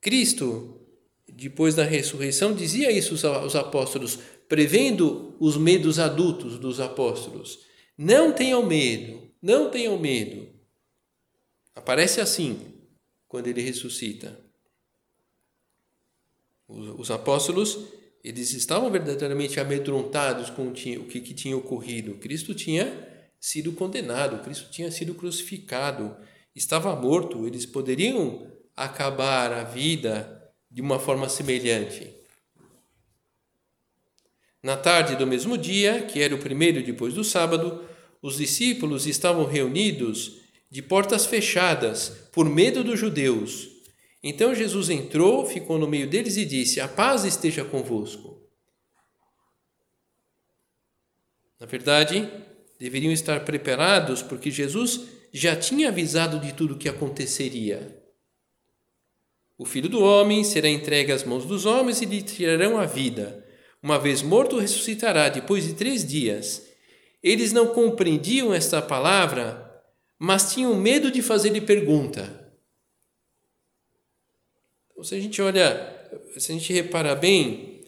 Cristo, 0.00 0.80
depois 1.28 1.74
da 1.74 1.84
ressurreição, 1.84 2.54
dizia 2.54 2.90
isso 2.90 3.26
aos 3.26 3.56
apóstolos, 3.56 4.18
prevendo 4.48 5.34
os 5.40 5.56
medos 5.56 5.98
adultos 5.98 6.58
dos 6.58 6.80
apóstolos. 6.80 7.60
Não 7.96 8.32
tenham 8.32 8.64
medo, 8.64 9.30
não 9.40 9.70
tenham 9.70 9.98
medo. 9.98 10.48
Aparece 11.74 12.20
assim 12.20 12.58
quando 13.28 13.48
ele 13.48 13.62
ressuscita. 13.62 14.38
Os 16.66 17.10
apóstolos, 17.10 17.78
eles 18.22 18.52
estavam 18.52 18.90
verdadeiramente 18.90 19.60
amedrontados 19.60 20.50
com 20.50 20.68
o 20.68 20.72
que, 20.72 20.98
que 20.98 21.34
tinha 21.34 21.56
ocorrido. 21.56 22.14
Cristo 22.14 22.54
tinha 22.54 23.12
sido 23.38 23.72
condenado, 23.72 24.42
Cristo 24.42 24.70
tinha 24.70 24.90
sido 24.90 25.14
crucificado, 25.14 26.16
estava 26.54 26.96
morto, 26.96 27.46
eles 27.46 27.66
poderiam 27.66 28.50
acabar 28.74 29.52
a 29.52 29.64
vida 29.64 30.50
de 30.70 30.80
uma 30.80 30.98
forma 30.98 31.28
semelhante. 31.28 32.23
Na 34.64 34.76
tarde 34.76 35.14
do 35.14 35.26
mesmo 35.26 35.56
dia, 35.56 36.02
que 36.02 36.20
era 36.20 36.34
o 36.34 36.38
primeiro 36.38 36.82
depois 36.82 37.14
do 37.14 37.22
sábado, 37.22 37.84
os 38.20 38.38
discípulos 38.38 39.06
estavam 39.06 39.44
reunidos 39.44 40.40
de 40.68 40.82
portas 40.82 41.24
fechadas 41.24 42.08
por 42.32 42.48
medo 42.48 42.82
dos 42.82 42.98
judeus 42.98 43.74
então 44.26 44.54
Jesus 44.54 44.88
entrou, 44.88 45.44
ficou 45.44 45.78
no 45.78 45.86
meio 45.86 46.08
deles 46.08 46.38
e 46.38 46.46
disse: 46.46 46.80
A 46.80 46.88
paz 46.88 47.24
esteja 47.24 47.62
convosco. 47.62 48.40
Na 51.60 51.66
verdade, 51.66 52.26
deveriam 52.80 53.12
estar 53.12 53.44
preparados 53.44 54.22
porque 54.22 54.50
Jesus 54.50 55.02
já 55.30 55.54
tinha 55.54 55.88
avisado 55.88 56.40
de 56.40 56.54
tudo 56.54 56.72
o 56.72 56.78
que 56.78 56.88
aconteceria. 56.88 58.02
O 59.58 59.66
filho 59.66 59.90
do 59.90 60.02
homem 60.02 60.42
será 60.42 60.70
entregue 60.70 61.12
às 61.12 61.22
mãos 61.22 61.44
dos 61.44 61.66
homens 61.66 62.00
e 62.00 62.06
lhe 62.06 62.22
tirarão 62.22 62.78
a 62.78 62.86
vida. 62.86 63.43
Uma 63.84 63.98
vez 63.98 64.22
morto, 64.22 64.58
ressuscitará 64.58 65.28
depois 65.28 65.66
de 65.66 65.74
três 65.74 66.06
dias. 66.06 66.62
Eles 67.22 67.52
não 67.52 67.66
compreendiam 67.66 68.54
esta 68.54 68.80
palavra, 68.80 69.84
mas 70.18 70.54
tinham 70.54 70.74
medo 70.74 71.10
de 71.10 71.20
fazer-lhe 71.20 71.60
pergunta. 71.60 72.50
Então, 74.90 75.04
se 75.04 75.14
a 75.14 75.20
gente 75.20 75.42
olha, 75.42 76.10
se 76.38 76.50
a 76.50 76.54
gente 76.54 76.72
reparar 76.72 77.16
bem, 77.16 77.84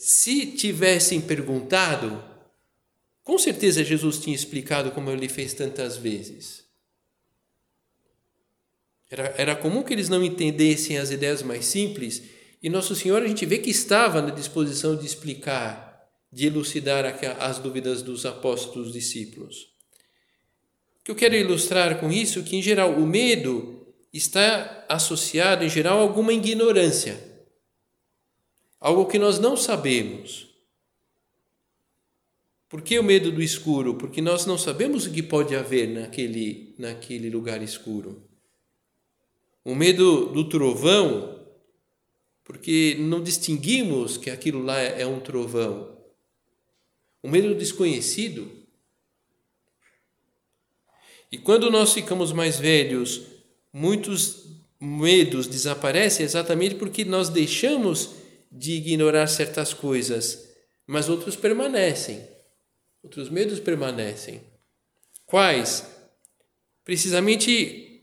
se 0.00 0.46
tivessem 0.46 1.20
perguntado, 1.20 2.20
com 3.22 3.38
certeza 3.38 3.84
Jesus 3.84 4.18
tinha 4.18 4.34
explicado 4.34 4.90
como 4.90 5.12
ele 5.12 5.28
fez 5.28 5.54
tantas 5.54 5.96
vezes. 5.96 6.64
Era, 9.08 9.32
era 9.38 9.54
comum 9.54 9.84
que 9.84 9.92
eles 9.92 10.08
não 10.08 10.24
entendessem 10.24 10.98
as 10.98 11.12
ideias 11.12 11.40
mais 11.40 11.66
simples, 11.66 12.20
e 12.64 12.70
Nosso 12.70 12.96
Senhor 12.96 13.22
a 13.22 13.28
gente 13.28 13.44
vê 13.44 13.58
que 13.58 13.68
estava 13.68 14.22
na 14.22 14.30
disposição 14.30 14.96
de 14.96 15.04
explicar, 15.04 16.08
de 16.32 16.46
elucidar 16.46 17.04
as 17.38 17.58
dúvidas 17.58 18.00
dos 18.00 18.24
apóstolos, 18.24 18.90
discípulos. 18.90 19.68
O 20.98 21.04
que 21.04 21.10
eu 21.10 21.14
quero 21.14 21.34
ilustrar 21.34 22.00
com 22.00 22.10
isso 22.10 22.38
é 22.38 22.42
que, 22.42 22.56
em 22.56 22.62
geral, 22.62 22.94
o 22.94 23.06
medo 23.06 23.86
está 24.10 24.82
associado, 24.88 25.62
em 25.62 25.68
geral, 25.68 25.98
a 25.98 26.00
alguma 26.00 26.32
ignorância, 26.32 27.22
algo 28.80 29.04
que 29.04 29.18
nós 29.18 29.38
não 29.38 29.58
sabemos. 29.58 30.48
Por 32.66 32.80
que 32.80 32.98
o 32.98 33.04
medo 33.04 33.30
do 33.30 33.42
escuro? 33.42 33.96
Porque 33.96 34.22
nós 34.22 34.46
não 34.46 34.56
sabemos 34.56 35.04
o 35.04 35.12
que 35.12 35.22
pode 35.22 35.54
haver 35.54 35.86
naquele, 35.88 36.74
naquele 36.78 37.28
lugar 37.28 37.60
escuro. 37.60 38.26
o 39.62 39.74
medo 39.74 40.32
do 40.32 40.48
trovão, 40.48 41.33
porque 42.44 42.96
não 42.98 43.22
distinguimos 43.22 44.18
que 44.18 44.30
aquilo 44.30 44.62
lá 44.62 44.78
é 44.78 45.06
um 45.06 45.18
trovão. 45.18 45.98
O 47.22 47.28
medo 47.28 47.48
do 47.48 47.54
desconhecido. 47.54 48.50
E 51.32 51.38
quando 51.38 51.70
nós 51.70 51.94
ficamos 51.94 52.32
mais 52.32 52.58
velhos, 52.58 53.22
muitos 53.72 54.44
medos 54.78 55.46
desaparecem 55.46 56.24
exatamente 56.24 56.74
porque 56.74 57.04
nós 57.04 57.30
deixamos 57.30 58.10
de 58.52 58.72
ignorar 58.72 59.26
certas 59.26 59.72
coisas, 59.72 60.50
mas 60.86 61.08
outros 61.08 61.34
permanecem. 61.34 62.28
Outros 63.02 63.30
medos 63.30 63.58
permanecem. 63.58 64.42
Quais? 65.26 65.86
Precisamente 66.84 68.02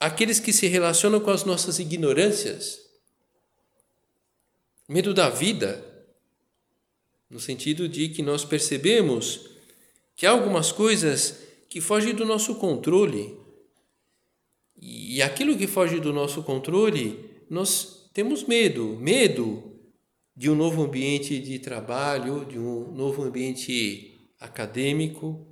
aqueles 0.00 0.40
que 0.40 0.52
se 0.52 0.66
relacionam 0.66 1.20
com 1.20 1.30
as 1.30 1.44
nossas 1.44 1.78
ignorâncias. 1.78 2.89
Medo 4.92 5.14
da 5.14 5.30
vida, 5.30 5.86
no 7.30 7.38
sentido 7.38 7.88
de 7.88 8.08
que 8.08 8.24
nós 8.24 8.44
percebemos 8.44 9.48
que 10.16 10.26
há 10.26 10.32
algumas 10.32 10.72
coisas 10.72 11.38
que 11.68 11.80
fogem 11.80 12.12
do 12.12 12.24
nosso 12.24 12.56
controle. 12.56 13.38
E 14.76 15.22
aquilo 15.22 15.56
que 15.56 15.68
foge 15.68 16.00
do 16.00 16.12
nosso 16.12 16.42
controle, 16.42 17.24
nós 17.48 18.10
temos 18.12 18.42
medo, 18.42 18.96
medo 18.96 19.78
de 20.34 20.50
um 20.50 20.56
novo 20.56 20.82
ambiente 20.82 21.38
de 21.38 21.60
trabalho, 21.60 22.44
de 22.44 22.58
um 22.58 22.90
novo 22.90 23.22
ambiente 23.22 24.28
acadêmico, 24.40 25.46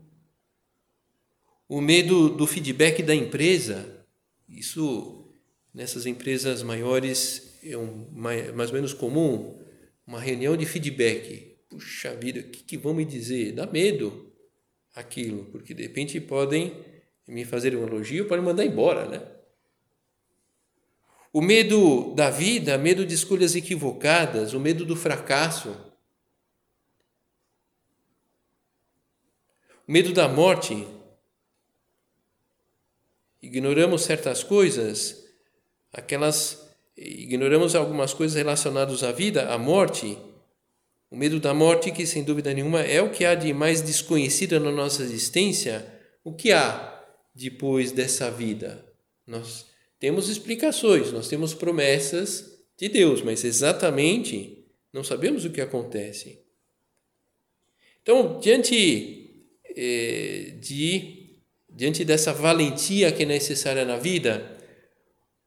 o 1.68 1.80
medo 1.80 2.28
do 2.28 2.44
feedback 2.44 3.04
da 3.04 3.14
empresa, 3.14 4.04
isso 4.48 5.30
nessas 5.72 6.06
empresas 6.06 6.60
maiores 6.64 7.47
é 7.72 7.78
um, 7.78 8.08
mais 8.12 8.70
ou 8.70 8.74
menos 8.74 8.92
comum, 8.92 9.58
uma 10.06 10.20
reunião 10.20 10.56
de 10.56 10.64
feedback. 10.64 11.58
Puxa 11.68 12.14
vida, 12.14 12.40
o 12.40 12.44
que, 12.44 12.62
que 12.62 12.78
vão 12.78 12.94
me 12.94 13.04
dizer? 13.04 13.52
Dá 13.52 13.66
medo 13.66 14.32
aquilo, 14.94 15.44
porque 15.46 15.74
de 15.74 15.82
repente 15.82 16.20
podem 16.20 16.84
me 17.26 17.44
fazer 17.44 17.76
um 17.76 17.86
elogio, 17.86 18.26
podem 18.26 18.44
mandar 18.44 18.64
embora, 18.64 19.06
né? 19.06 19.22
O 21.32 21.42
medo 21.42 22.14
da 22.14 22.30
vida, 22.30 22.78
medo 22.78 23.04
de 23.04 23.14
escolhas 23.14 23.54
equivocadas, 23.54 24.54
o 24.54 24.60
medo 24.60 24.84
do 24.84 24.96
fracasso, 24.96 25.70
o 29.86 29.92
medo 29.92 30.12
da 30.12 30.26
morte, 30.26 30.86
ignoramos 33.42 34.02
certas 34.02 34.42
coisas, 34.42 35.24
aquelas 35.92 36.67
ignoramos 36.98 37.74
algumas 37.74 38.12
coisas 38.12 38.36
relacionadas 38.36 39.02
à 39.02 39.12
vida, 39.12 39.48
à 39.48 39.58
morte. 39.58 40.18
O 41.10 41.16
medo 41.16 41.38
da 41.40 41.54
morte, 41.54 41.92
que 41.92 42.04
sem 42.04 42.24
dúvida 42.24 42.52
nenhuma 42.52 42.82
é 42.82 43.00
o 43.00 43.10
que 43.10 43.24
há 43.24 43.34
de 43.34 43.52
mais 43.52 43.80
desconhecido 43.80 44.58
na 44.60 44.70
nossa 44.70 45.02
existência, 45.02 45.86
o 46.24 46.34
que 46.34 46.52
há 46.52 47.02
depois 47.34 47.92
dessa 47.92 48.30
vida? 48.30 48.84
Nós 49.26 49.66
temos 49.98 50.28
explicações, 50.28 51.12
nós 51.12 51.28
temos 51.28 51.54
promessas 51.54 52.58
de 52.76 52.88
Deus, 52.88 53.22
mas 53.22 53.44
exatamente 53.44 54.66
não 54.92 55.02
sabemos 55.02 55.44
o 55.44 55.50
que 55.50 55.60
acontece. 55.60 56.40
Então, 58.02 58.38
diante 58.40 59.44
eh, 59.76 60.54
de 60.60 61.18
diante 61.70 62.04
dessa 62.04 62.32
valentia 62.32 63.12
que 63.12 63.22
é 63.22 63.26
necessária 63.26 63.84
na 63.84 63.96
vida, 63.96 64.58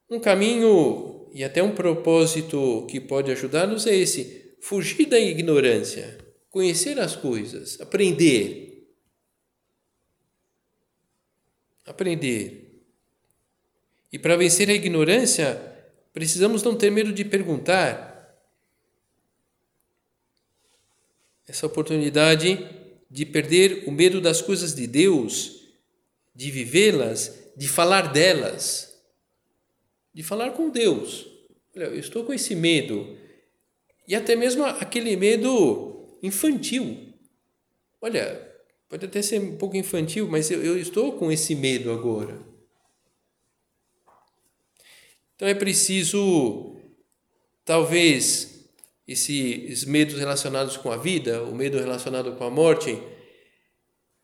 um 0.09 0.17
caminho 0.17 1.20
e 1.33 1.43
até 1.43 1.61
um 1.63 1.73
propósito 1.73 2.85
que 2.89 2.99
pode 2.99 3.31
ajudar-nos 3.31 3.87
é 3.87 3.95
esse: 3.95 4.55
fugir 4.61 5.05
da 5.05 5.19
ignorância, 5.19 6.17
conhecer 6.49 6.99
as 6.99 7.15
coisas, 7.15 7.79
aprender. 7.79 8.87
Aprender. 11.85 12.83
E 14.11 14.19
para 14.19 14.35
vencer 14.35 14.69
a 14.69 14.73
ignorância, 14.73 15.59
precisamos 16.13 16.63
não 16.63 16.75
ter 16.75 16.91
medo 16.91 17.11
de 17.13 17.25
perguntar. 17.25 18.09
Essa 21.47 21.65
oportunidade 21.65 22.59
de 23.09 23.25
perder 23.25 23.83
o 23.87 23.91
medo 23.91 24.21
das 24.21 24.41
coisas 24.41 24.73
de 24.73 24.87
Deus 24.87 25.61
de 26.33 26.49
vivê-las, 26.49 27.51
de 27.55 27.67
falar 27.67 28.11
delas, 28.11 28.90
de 30.13 30.23
falar 30.23 30.51
com 30.51 30.69
Deus. 30.69 31.27
Olha, 31.75 31.85
eu 31.85 31.99
estou 31.99 32.23
com 32.23 32.33
esse 32.33 32.55
medo, 32.55 33.17
e 34.07 34.15
até 34.15 34.35
mesmo 34.35 34.63
aquele 34.65 35.15
medo 35.15 36.17
infantil. 36.21 37.13
Olha, 38.01 38.49
pode 38.89 39.05
até 39.05 39.21
ser 39.21 39.39
um 39.39 39.57
pouco 39.57 39.77
infantil, 39.77 40.27
mas 40.27 40.51
eu, 40.51 40.63
eu 40.63 40.77
estou 40.77 41.13
com 41.13 41.31
esse 41.31 41.55
medo 41.55 41.91
agora. 41.91 42.39
Então 45.35 45.47
é 45.47 45.55
preciso, 45.55 46.75
talvez, 47.63 48.69
esses 49.07 49.85
medos 49.85 50.17
relacionados 50.19 50.77
com 50.77 50.91
a 50.91 50.97
vida, 50.97 51.43
o 51.43 51.55
medo 51.55 51.79
relacionado 51.79 52.35
com 52.35 52.43
a 52.43 52.49
morte, 52.49 53.01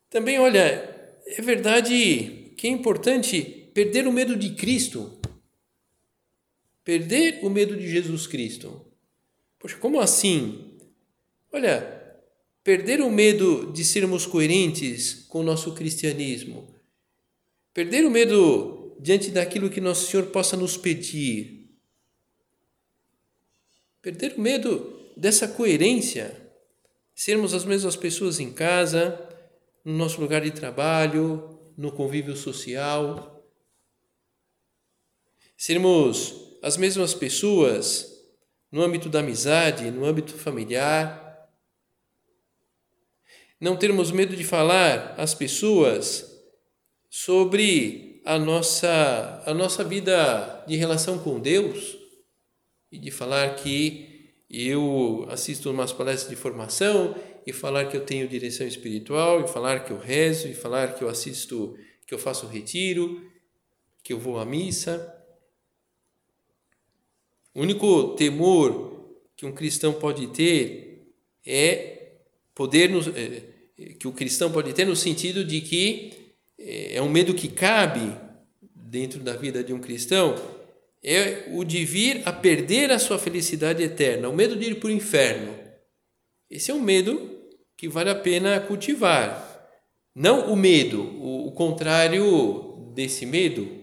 também, 0.09 0.39
olha, 0.39 0.61
é 1.25 1.41
verdade 1.41 2.53
que 2.55 2.67
é 2.67 2.69
importante 2.69 3.41
perder 3.73 4.07
o 4.07 4.11
medo 4.11 4.35
de 4.35 4.55
Cristo. 4.55 5.16
Perder 6.87 7.39
o 7.43 7.49
medo 7.49 7.75
de 7.75 7.85
Jesus 7.85 8.25
Cristo. 8.27 8.85
Poxa, 9.59 9.75
como 9.75 9.99
assim? 9.99 10.77
Olha, 11.51 11.83
perder 12.63 13.01
o 13.01 13.11
medo 13.11 13.73
de 13.73 13.83
sermos 13.83 14.25
coerentes 14.25 15.25
com 15.27 15.41
o 15.41 15.43
nosso 15.43 15.73
cristianismo. 15.73 16.73
Perder 17.73 18.05
o 18.05 18.09
medo 18.09 18.95
diante 19.01 19.31
daquilo 19.31 19.69
que 19.69 19.81
nosso 19.81 20.09
Senhor 20.09 20.27
possa 20.27 20.55
nos 20.55 20.77
pedir. 20.77 21.77
Perder 24.01 24.35
o 24.37 24.41
medo 24.41 25.11
dessa 25.17 25.45
coerência. 25.45 26.41
Sermos 27.13 27.53
as 27.53 27.65
mesmas 27.65 27.97
pessoas 27.97 28.39
em 28.39 28.53
casa, 28.53 29.29
no 29.83 29.91
nosso 29.91 30.21
lugar 30.21 30.41
de 30.41 30.51
trabalho, 30.51 31.59
no 31.75 31.91
convívio 31.91 32.37
social. 32.37 33.45
Sermos 35.57 36.46
as 36.67 36.75
mesmas 36.75 37.13
pessoas 37.13 38.13
no 38.69 38.81
âmbito 38.81 39.07
da 39.07 39.19
amizade, 39.19 39.89
no 39.89 40.03
âmbito 40.03 40.33
familiar. 40.33 41.49
Não 43.57 43.77
termos 43.77 44.11
medo 44.11 44.35
de 44.35 44.43
falar 44.43 45.15
às 45.17 45.33
pessoas 45.33 46.29
sobre 47.09 48.21
a 48.25 48.37
nossa, 48.37 49.43
a 49.45 49.53
nossa 49.53 49.81
vida 49.81 50.65
de 50.67 50.75
relação 50.75 51.17
com 51.17 51.39
Deus 51.39 51.97
e 52.91 52.97
de 52.97 53.11
falar 53.11 53.55
que 53.55 54.35
eu 54.49 55.25
assisto 55.29 55.71
umas 55.71 55.93
palestras 55.93 56.29
de 56.29 56.35
formação 56.35 57.15
e 57.45 57.53
falar 57.53 57.85
que 57.85 57.95
eu 57.95 58.03
tenho 58.03 58.27
direção 58.27 58.67
espiritual, 58.67 59.39
e 59.39 59.47
falar 59.47 59.85
que 59.85 59.91
eu 59.91 59.97
rezo, 59.97 60.49
e 60.49 60.53
falar 60.53 60.95
que 60.95 61.01
eu 61.01 61.07
assisto, 61.07 61.77
que 62.05 62.13
eu 62.13 62.19
faço 62.19 62.45
retiro, 62.45 63.25
que 64.03 64.11
eu 64.11 64.19
vou 64.19 64.37
à 64.37 64.45
missa. 64.45 65.16
O 67.57 67.61
único 67.61 68.09
temor 68.09 69.17
que 69.35 69.43
um 69.43 69.51
cristão 69.51 69.91
pode 69.91 70.27
ter 70.27 71.07
é 71.43 72.11
poder 72.53 72.91
é, 73.15 73.93
que 73.93 74.07
o 74.07 74.11
cristão 74.11 74.51
pode 74.51 74.73
ter 74.73 74.85
no 74.85 74.95
sentido 74.95 75.43
de 75.43 75.61
que 75.61 76.11
é, 76.59 76.97
é 76.97 77.01
um 77.01 77.09
medo 77.09 77.33
que 77.33 77.47
cabe 77.47 78.15
dentro 78.61 79.21
da 79.21 79.35
vida 79.35 79.63
de 79.63 79.73
um 79.73 79.79
cristão 79.79 80.35
é 81.03 81.45
o 81.51 81.63
de 81.63 81.83
vir 81.83 82.21
a 82.25 82.31
perder 82.31 82.91
a 82.91 82.99
sua 82.99 83.17
felicidade 83.17 83.81
eterna, 83.81 84.29
o 84.29 84.35
medo 84.35 84.55
de 84.55 84.69
ir 84.69 84.75
para 84.75 84.89
o 84.89 84.91
inferno. 84.91 85.57
Esse 86.51 86.69
é 86.69 86.75
um 86.75 86.81
medo 86.81 87.41
que 87.75 87.89
vale 87.89 88.11
a 88.11 88.15
pena 88.15 88.59
cultivar. 88.59 89.67
Não 90.13 90.53
o 90.53 90.55
medo, 90.55 91.01
o, 91.01 91.47
o 91.47 91.51
contrário 91.53 92.91
desse 92.93 93.25
medo. 93.25 93.76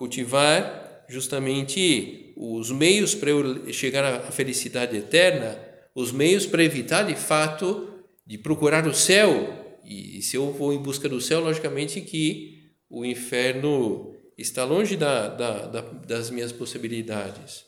Cultivar 0.00 1.04
justamente 1.10 2.32
os 2.34 2.70
meios 2.70 3.14
para 3.14 3.28
eu 3.28 3.70
chegar 3.70 4.02
à 4.02 4.32
felicidade 4.32 4.96
eterna, 4.96 5.62
os 5.94 6.10
meios 6.10 6.46
para 6.46 6.64
evitar 6.64 7.02
de 7.02 7.14
fato 7.14 7.86
de 8.26 8.38
procurar 8.38 8.86
o 8.86 8.94
céu. 8.94 9.78
E 9.84 10.22
se 10.22 10.38
eu 10.38 10.52
vou 10.52 10.72
em 10.72 10.78
busca 10.78 11.06
do 11.06 11.20
céu, 11.20 11.40
logicamente 11.40 12.00
que 12.00 12.72
o 12.88 13.04
inferno 13.04 14.14
está 14.38 14.64
longe 14.64 14.96
da, 14.96 15.28
da, 15.28 15.66
da, 15.66 15.80
das 15.82 16.30
minhas 16.30 16.50
possibilidades. 16.50 17.66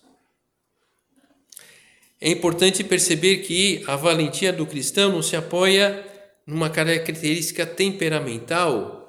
É 2.19 2.31
importante 2.31 2.83
perceber 2.83 3.43
que 3.43 3.85
a 3.87 3.95
valentia 3.95 4.55
do 4.55 4.65
cristão 4.65 5.13
não 5.13 5.21
se 5.23 5.37
apoia 5.37 6.03
numa 6.47 6.71
característica 6.71 7.67
temperamental, 7.67 9.02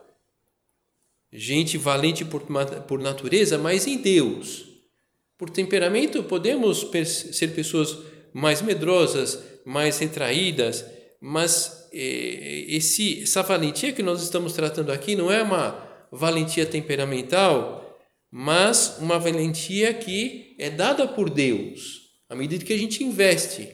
gente 1.33 1.77
valente 1.77 2.23
por, 2.23 2.43
por 2.87 2.99
natureza, 2.99 3.57
mas 3.57 3.87
em 3.87 3.97
Deus. 3.97 4.65
Por 5.37 5.49
temperamento, 5.49 6.23
podemos 6.23 6.87
ser 7.07 7.49
pessoas 7.49 7.97
mais 8.31 8.61
medrosas, 8.61 9.43
mais 9.65 9.97
retraídas, 9.97 10.85
mas 11.19 11.89
eh, 11.91 12.65
esse, 12.67 13.23
essa 13.23 13.41
valentia 13.41 13.91
que 13.91 14.03
nós 14.03 14.21
estamos 14.21 14.53
tratando 14.53 14.91
aqui 14.91 15.15
não 15.15 15.31
é 15.31 15.41
uma 15.41 16.07
valentia 16.11 16.65
temperamental, 16.65 17.99
mas 18.29 18.97
uma 18.99 19.17
valentia 19.17 19.93
que 19.93 20.55
é 20.59 20.69
dada 20.69 21.07
por 21.07 21.29
Deus, 21.29 22.01
à 22.29 22.35
medida 22.35 22.63
que 22.63 22.73
a 22.73 22.77
gente 22.77 23.03
investe 23.03 23.69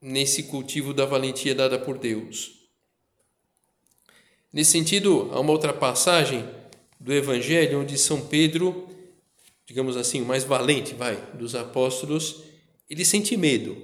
nesse 0.00 0.44
cultivo 0.44 0.94
da 0.94 1.04
valentia 1.04 1.54
dada 1.54 1.78
por 1.78 1.98
Deus. 1.98 2.57
Nesse 4.52 4.72
sentido, 4.72 5.28
há 5.32 5.40
uma 5.40 5.52
outra 5.52 5.72
passagem 5.72 6.48
do 6.98 7.12
Evangelho 7.12 7.80
onde 7.80 7.98
São 7.98 8.26
Pedro, 8.26 8.88
digamos 9.66 9.96
assim, 9.96 10.22
o 10.22 10.26
mais 10.26 10.44
valente, 10.44 10.94
vai, 10.94 11.16
dos 11.34 11.54
apóstolos, 11.54 12.42
ele 12.88 13.04
sente 13.04 13.36
medo. 13.36 13.76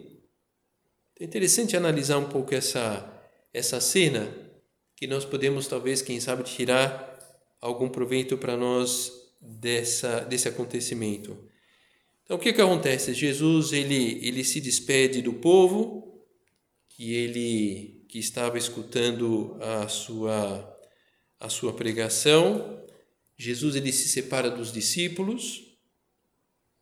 É 1.20 1.24
interessante 1.24 1.76
analisar 1.76 2.18
um 2.18 2.28
pouco 2.28 2.54
essa 2.54 3.10
essa 3.52 3.80
cena 3.80 4.34
que 4.96 5.06
nós 5.06 5.24
podemos 5.24 5.68
talvez, 5.68 6.02
quem 6.02 6.18
sabe, 6.18 6.42
tirar 6.42 7.12
algum 7.60 7.88
proveito 7.88 8.36
para 8.36 8.56
nós 8.56 9.12
dessa 9.40 10.20
desse 10.20 10.48
acontecimento. 10.48 11.38
Então, 12.24 12.36
o 12.36 12.40
que 12.40 12.52
que 12.52 12.60
acontece? 12.60 13.14
Jesus 13.14 13.72
ele 13.72 14.26
ele 14.26 14.42
se 14.42 14.60
despede 14.60 15.20
do 15.22 15.34
povo 15.34 16.24
que 16.88 17.14
ele 17.14 18.03
que 18.14 18.20
estava 18.20 18.56
escutando 18.56 19.58
a 19.60 19.88
sua 19.88 20.72
a 21.40 21.48
sua 21.48 21.72
pregação. 21.72 22.80
Jesus 23.36 23.74
ele 23.74 23.90
se 23.90 24.08
separa 24.08 24.48
dos 24.48 24.72
discípulos. 24.72 25.76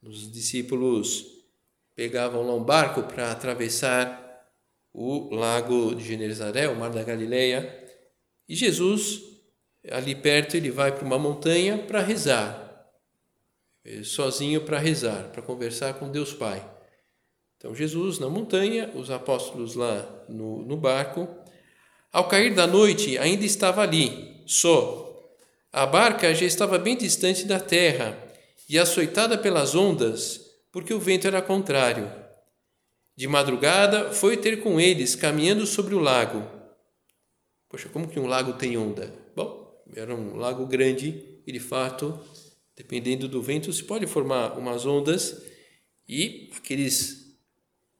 Os 0.03 0.31
discípulos 0.31 1.25
pegavam 1.97 2.47
lá 2.47 2.55
um 2.55 2.63
barco 2.63 3.05
para 3.05 3.33
atravessar 3.33 4.47
o 4.93 5.35
lago 5.35 5.95
de 5.95 6.05
Genezaré, 6.05 6.69
o 6.69 6.77
mar 6.77 6.91
da 6.91 7.03
Galileia, 7.03 7.83
e 8.47 8.55
Jesus 8.55 9.23
ali 9.91 10.15
perto 10.15 10.55
ele 10.55 10.71
vai 10.71 10.93
para 10.95 11.07
uma 11.07 11.19
montanha 11.19 11.79
para 11.79 12.03
rezar, 12.03 12.93
sozinho 14.05 14.67
para 14.67 14.79
rezar, 14.79 15.33
para 15.33 15.41
conversar 15.41 15.95
com 15.95 16.13
Deus 16.13 16.35
Pai. 16.35 16.63
Então, 17.63 17.77
Jesus 17.77 18.19
na 18.19 18.29
montanha, 18.29 18.91
os 18.93 19.09
apóstolos 19.09 19.77
lá 19.77 20.25
no, 20.29 20.67
no 20.67 20.77
barco. 20.77 21.29
Ao 22.13 22.27
cair 22.27 22.53
da 22.57 22.67
noite, 22.67 23.17
ainda 23.19 23.45
estava 23.45 23.83
ali, 23.83 24.43
só. 24.45 25.17
A 25.73 25.87
barca 25.87 26.35
já 26.35 26.45
estava 26.45 26.77
bem 26.77 26.97
distante 26.97 27.45
da 27.45 27.61
terra 27.61 28.19
e 28.69 28.77
açoitada 28.77 29.39
pelas 29.39 29.77
ondas, 29.77 30.41
porque 30.73 30.93
o 30.93 30.99
vento 30.99 31.29
era 31.29 31.41
contrário. 31.41 32.13
De 33.15 33.29
madrugada, 33.29 34.11
foi 34.11 34.37
ter 34.37 34.61
com 34.61 34.81
eles, 34.81 35.15
caminhando 35.15 35.65
sobre 35.65 35.95
o 35.95 36.01
lago. 36.01 36.45
Poxa, 37.69 37.89
como 37.89 38.09
que 38.09 38.19
um 38.19 38.27
lago 38.27 38.55
tem 38.55 38.77
onda? 38.77 39.15
Bom, 39.37 39.81
era 39.95 40.13
um 40.13 40.35
lago 40.35 40.67
grande 40.67 41.41
e, 41.47 41.53
de 41.53 41.61
fato, 41.61 42.19
dependendo 42.77 43.29
do 43.29 43.41
vento, 43.41 43.73
se 43.73 43.85
pode 43.85 44.09
formar 44.09 44.59
umas 44.59 44.85
ondas 44.85 45.41
e 46.09 46.51
aqueles 46.57 47.22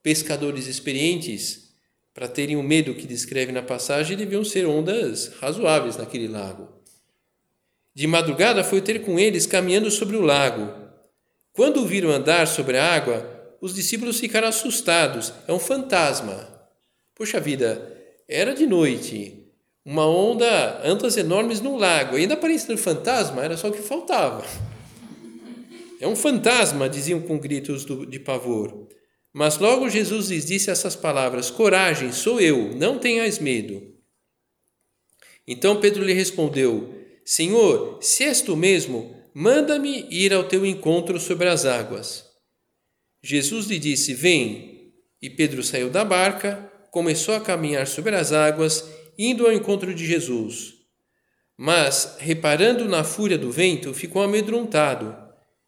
pescadores 0.03 0.67
experientes, 0.67 1.73
para 2.13 2.27
terem 2.27 2.57
o 2.57 2.61
medo 2.61 2.93
que 2.93 3.07
descreve 3.07 3.51
na 3.51 3.63
passagem, 3.63 4.15
deviam 4.15 4.43
ser 4.43 4.67
ondas 4.67 5.29
razoáveis 5.39 5.97
naquele 5.97 6.27
lago. 6.27 6.67
De 7.95 8.05
madrugada 8.05 8.63
foi 8.63 8.81
ter 8.81 8.99
com 9.03 9.17
eles 9.17 9.47
caminhando 9.47 9.89
sobre 9.89 10.17
o 10.17 10.21
lago. 10.21 10.71
Quando 11.53 11.81
o 11.81 11.85
viram 11.85 12.11
andar 12.11 12.47
sobre 12.47 12.77
a 12.77 12.93
água, 12.93 13.57
os 13.61 13.73
discípulos 13.73 14.19
ficaram 14.19 14.47
assustados. 14.47 15.33
É 15.47 15.53
um 15.53 15.59
fantasma. 15.59 16.49
Poxa 17.15 17.39
vida, 17.39 17.95
era 18.27 18.53
de 18.53 18.67
noite. 18.67 19.47
Uma 19.85 20.07
onda, 20.07 20.81
ondas 20.85 21.17
enormes 21.17 21.61
no 21.61 21.77
lago. 21.77 22.15
ainda 22.15 22.35
parecia 22.35 22.73
um 22.73 22.77
fantasma, 22.77 23.43
era 23.43 23.55
só 23.57 23.69
o 23.69 23.71
que 23.71 23.81
faltava. 23.81 24.45
É 25.99 26.07
um 26.07 26.15
fantasma, 26.15 26.89
diziam 26.89 27.21
com 27.21 27.37
gritos 27.37 27.85
de 27.85 28.19
pavor. 28.19 28.82
Mas 29.33 29.57
logo 29.57 29.89
Jesus 29.89 30.29
lhes 30.29 30.45
disse 30.45 30.69
essas 30.69 30.95
palavras: 30.95 31.49
Coragem, 31.49 32.11
sou 32.11 32.39
eu, 32.39 32.75
não 32.75 32.99
tenhas 32.99 33.39
medo. 33.39 33.81
Então 35.47 35.81
Pedro 35.81 36.03
lhe 36.03 36.13
respondeu: 36.13 36.93
Senhor, 37.25 37.97
se 37.99 38.23
és 38.23 38.41
tu 38.41 38.55
mesmo, 38.55 39.15
manda-me 39.33 40.07
ir 40.11 40.31
ao 40.31 40.43
teu 40.43 40.63
encontro 40.63 41.19
sobre 41.19 41.49
as 41.49 41.65
águas. 41.65 42.25
Jesus 43.23 43.65
lhe 43.65 43.79
disse: 43.79 44.13
Vem. 44.13 44.71
E 45.19 45.29
Pedro 45.29 45.63
saiu 45.63 45.89
da 45.89 46.03
barca, 46.03 46.69
começou 46.91 47.33
a 47.33 47.39
caminhar 47.39 47.87
sobre 47.87 48.13
as 48.13 48.33
águas, 48.33 48.85
indo 49.17 49.45
ao 49.45 49.53
encontro 49.53 49.95
de 49.95 50.05
Jesus. 50.05 50.73
Mas, 51.57 52.17
reparando 52.19 52.83
na 52.89 53.05
fúria 53.05 53.37
do 53.37 53.49
vento, 53.49 53.93
ficou 53.93 54.21
amedrontado 54.21 55.15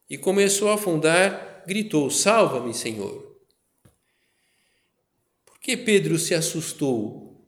e 0.10 0.17
começou 0.17 0.69
a 0.69 0.75
afundar, 0.75 1.63
gritou: 1.65 2.12
Salva-me, 2.12 2.73
Senhor 2.73 3.24
que 5.65 5.75
Pedro 5.75 6.19
se 6.19 6.36
assustou? 6.36 7.43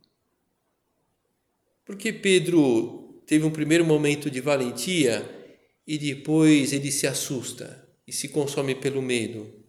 Porque 1.86 2.12
Pedro 2.12 3.22
teve 3.28 3.46
um 3.46 3.52
primeiro 3.52 3.86
momento 3.86 4.32
de 4.32 4.42
valentia 4.42 5.24
e 5.86 6.00
depois 6.00 6.74
ele 6.74 6.92
se 6.92 7.06
assusta 7.06 7.88
e 8.08 8.12
se 8.12 8.30
consome 8.30 8.74
pelo 8.74 9.04
medo. 9.04 9.64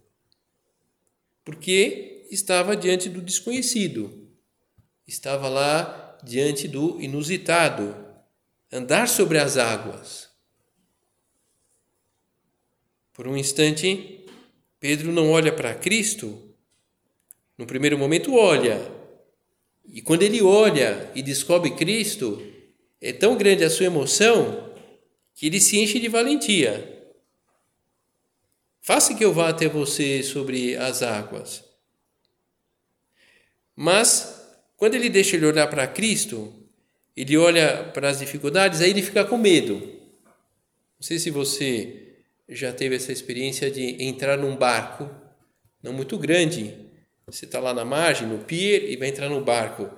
Porque 1.44 2.26
estava 2.30 2.74
diante 2.74 3.10
do 3.10 3.20
desconhecido, 3.20 4.30
estava 5.06 5.46
lá 5.50 6.18
diante 6.24 6.66
do 6.66 6.98
inusitado, 7.02 7.94
andar 8.72 9.08
sobre 9.08 9.36
as 9.36 9.58
águas. 9.58 10.30
Por 13.12 13.28
um 13.28 13.36
instante, 13.36 14.24
Pedro 14.80 15.12
não 15.12 15.30
olha 15.32 15.52
para 15.52 15.74
Cristo 15.74 16.47
no 17.58 17.66
primeiro 17.66 17.98
momento, 17.98 18.34
olha. 18.34 18.80
E 19.84 20.00
quando 20.00 20.22
ele 20.22 20.40
olha 20.40 21.10
e 21.14 21.22
descobre 21.22 21.72
Cristo, 21.72 22.40
é 23.00 23.12
tão 23.12 23.36
grande 23.36 23.64
a 23.64 23.70
sua 23.70 23.86
emoção 23.86 24.72
que 25.34 25.46
ele 25.46 25.60
se 25.60 25.78
enche 25.78 25.98
de 25.98 26.08
valentia. 26.08 26.96
Faça 28.80 29.14
que 29.14 29.24
eu 29.24 29.32
vá 29.32 29.48
até 29.48 29.68
você 29.68 30.22
sobre 30.22 30.76
as 30.76 31.02
águas. 31.02 31.64
Mas, 33.74 34.48
quando 34.76 34.94
ele 34.94 35.10
deixa 35.10 35.36
ele 35.36 35.46
olhar 35.46 35.66
para 35.68 35.86
Cristo, 35.86 36.52
ele 37.16 37.36
olha 37.36 37.84
para 37.92 38.08
as 38.08 38.20
dificuldades, 38.20 38.80
aí 38.80 38.90
ele 38.90 39.02
fica 39.02 39.24
com 39.24 39.36
medo. 39.36 39.74
Não 39.76 41.02
sei 41.02 41.18
se 41.18 41.30
você 41.30 42.16
já 42.48 42.72
teve 42.72 42.96
essa 42.96 43.12
experiência 43.12 43.70
de 43.70 44.02
entrar 44.02 44.36
num 44.36 44.56
barco, 44.56 45.10
não 45.82 45.92
muito 45.92 46.16
grande, 46.16 46.87
você 47.30 47.44
está 47.44 47.60
lá 47.60 47.74
na 47.74 47.84
margem, 47.84 48.26
no 48.26 48.38
pier, 48.38 48.90
e 48.90 48.96
vai 48.96 49.08
entrar 49.08 49.28
no 49.28 49.40
barco. 49.42 49.90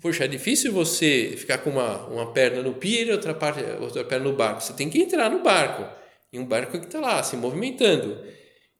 Poxa, 0.00 0.24
é 0.24 0.28
difícil 0.28 0.72
você 0.72 1.34
ficar 1.36 1.58
com 1.58 1.70
uma, 1.70 2.06
uma 2.06 2.32
perna 2.32 2.62
no 2.62 2.74
pier 2.74 3.08
e 3.08 3.12
outra, 3.12 3.34
parte, 3.34 3.60
outra 3.80 4.04
perna 4.04 4.30
no 4.30 4.36
barco. 4.36 4.62
Você 4.62 4.72
tem 4.72 4.88
que 4.88 4.98
entrar 4.98 5.30
no 5.30 5.42
barco. 5.42 5.86
E 6.32 6.38
um 6.38 6.46
barco 6.46 6.78
que 6.78 6.86
está 6.86 7.00
lá, 7.00 7.22
se 7.22 7.36
movimentando. 7.36 8.18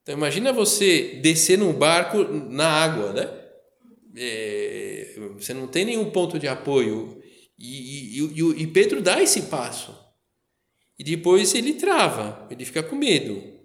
Então, 0.03 0.15
imagina 0.15 0.53
você 0.53 1.19
descer 1.23 1.59
num 1.59 1.73
barco 1.73 2.25
na 2.25 2.69
água, 2.69 3.13
né? 3.13 3.31
É, 4.17 5.17
você 5.37 5.53
não 5.53 5.67
tem 5.67 5.85
nenhum 5.85 6.11
ponto 6.11 6.39
de 6.39 6.49
apoio. 6.49 7.21
E, 7.59 8.19
e, 8.19 8.41
e, 8.41 8.63
e 8.63 8.67
Pedro 8.69 9.03
dá 9.03 9.23
esse 9.23 9.43
passo. 9.43 9.95
E 10.99 11.05
depois 11.05 11.55
ele 11.55 11.75
trava, 11.75 12.47
ele 12.51 12.65
fica 12.65 12.83
com 12.83 12.97
medo. 12.97 13.56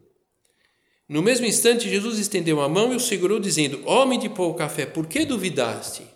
No 1.12 1.22
mesmo 1.22 1.46
instante, 1.46 1.90
Jesus 1.90 2.18
estendeu 2.18 2.62
a 2.62 2.70
mão 2.70 2.94
e 2.94 2.96
o 2.96 3.00
segurou, 3.00 3.38
dizendo: 3.38 3.86
Homem 3.86 4.18
de 4.18 4.30
pouca 4.30 4.70
fé, 4.70 4.86
por 4.86 5.08
que 5.08 5.26
duvidaste? 5.26 6.08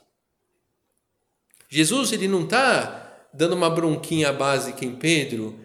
Jesus 1.68 2.14
ele 2.14 2.30
não 2.30 2.46
está 2.46 3.28
dando 3.34 3.58
uma 3.58 3.70
bronquinha 3.70 4.32
básica 4.32 4.86
em 4.86 4.96
Pedro, 4.96 5.60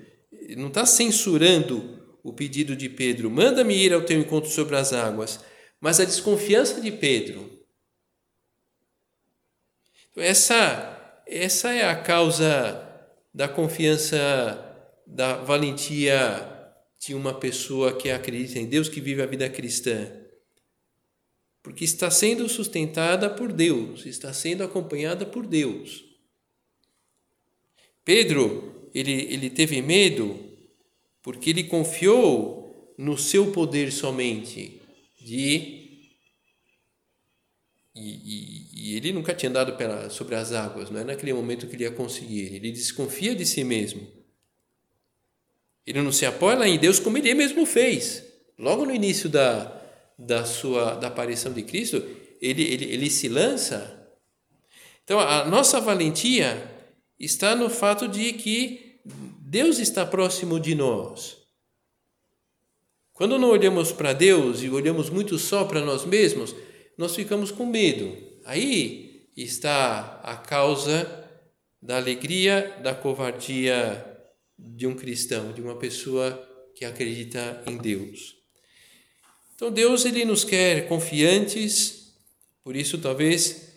não 0.57 0.66
está 0.66 0.85
censurando 0.85 2.19
o 2.25 2.33
pedido 2.33 2.75
de 2.75 2.88
Pedro, 2.88 3.31
manda-me 3.31 3.73
ir 3.73 3.95
ao 3.95 4.03
teu 4.03 4.19
encontro 4.19 4.51
sobre 4.51 4.75
as 4.75 4.93
águas, 4.93 5.38
mas 5.81 6.01
a 6.01 6.05
desconfiança 6.05 6.81
de 6.81 6.90
Pedro. 6.90 7.49
Essa, 10.16 11.23
essa 11.25 11.73
é 11.73 11.88
a 11.88 11.95
causa 11.95 12.85
da 13.33 13.47
confiança, 13.47 14.19
da 15.07 15.37
valentia 15.37 16.60
de 17.01 17.15
uma 17.15 17.33
pessoa 17.33 17.97
que 17.97 18.11
acredita 18.11 18.59
em 18.59 18.67
Deus, 18.67 18.89
que 18.89 19.01
vive 19.01 19.23
a 19.23 19.27
vida 19.27 19.49
cristã. 19.49 20.13
Porque 21.63 21.83
está 21.83 22.11
sendo 22.11 22.49
sustentada 22.49 23.31
por 23.31 23.53
Deus, 23.53 24.05
está 24.05 24.33
sendo 24.33 24.63
acompanhada 24.63 25.25
por 25.25 25.47
Deus. 25.47 26.05
Pedro, 28.05 28.91
ele, 28.95 29.13
ele 29.13 29.49
teve 29.49 29.81
medo 29.81 30.39
porque 31.23 31.51
ele 31.51 31.65
confiou 31.65 32.95
no 32.99 33.17
seu 33.17 33.51
poder 33.53 33.91
somente 33.93 34.81
de 35.21 35.81
e, 37.95 38.01
e, 38.01 38.93
e, 38.93 38.97
ele 38.97 39.13
nunca 39.13 39.35
tinha 39.35 39.51
andado 39.51 39.77
pela, 39.77 40.09
sobre 40.11 40.35
as 40.35 40.53
águas, 40.53 40.91
não 40.91 41.01
é 41.01 41.05
naquele 41.05 41.33
momento 41.33 41.67
que 41.67 41.75
ele 41.75 41.83
ia 41.83 41.91
conseguir. 41.91 42.55
Ele 42.55 42.71
desconfia 42.71 43.35
de 43.35 43.45
si 43.45 43.65
mesmo. 43.65 44.20
Ele 45.87 46.03
não 46.03 46.12
se 46.12 46.27
apoia 46.27 46.66
em 46.66 46.79
Deus 46.79 46.99
como 46.99 47.19
ele 47.19 47.35
mesmo 47.35 47.64
fez. 47.66 48.25
Logo 48.59 48.85
no 48.85 48.95
início 48.95 49.29
da, 49.29 49.81
da 50.19 50.45
sua 50.45 50.95
da 50.95 51.09
aparição 51.09 51.53
de 51.53 51.62
Cristo, 51.62 52.05
ele, 52.40 52.62
ele, 52.62 52.85
ele 52.85 53.11
se 53.11 53.29
lança. 53.29 53.97
Então, 55.05 55.19
a 55.19 55.45
nossa 55.45 55.81
valentia 55.81 56.71
está 57.19 57.55
no 57.57 57.69
fato 57.69 58.07
de 58.07 58.33
que 58.33 59.01
Deus 59.40 59.79
está 59.79 60.07
próximo 60.07 60.61
de 60.61 60.75
nós. 60.75 61.38
Quando 63.12 63.38
não 63.38 63.51
olhamos 63.51 63.93
para 63.93 64.12
Deus 64.12 64.62
e 64.62 64.71
olhamos 64.71 65.11
muito 65.11 65.38
só 65.38 65.64
para 65.64 65.85
nós 65.85 66.05
mesmos, 66.05 66.55
nós 66.97 67.14
ficamos 67.14 67.51
com 67.51 67.66
medo. 67.66 68.16
Aí 68.45 69.29
está 69.37 70.21
a 70.23 70.37
causa 70.37 71.29
da 71.83 71.97
alegria, 71.97 72.79
da 72.83 72.95
covardia 72.95 74.10
de 74.77 74.87
um 74.87 74.94
cristão, 74.94 75.53
de 75.53 75.61
uma 75.61 75.77
pessoa 75.77 76.46
que 76.75 76.85
acredita 76.85 77.62
em 77.66 77.77
Deus. 77.77 78.37
Então 79.55 79.70
Deus 79.70 80.05
ele 80.05 80.25
nos 80.25 80.44
quer 80.44 80.88
confiantes, 80.88 82.14
por 82.64 82.75
isso 82.75 82.99
talvez 82.99 83.75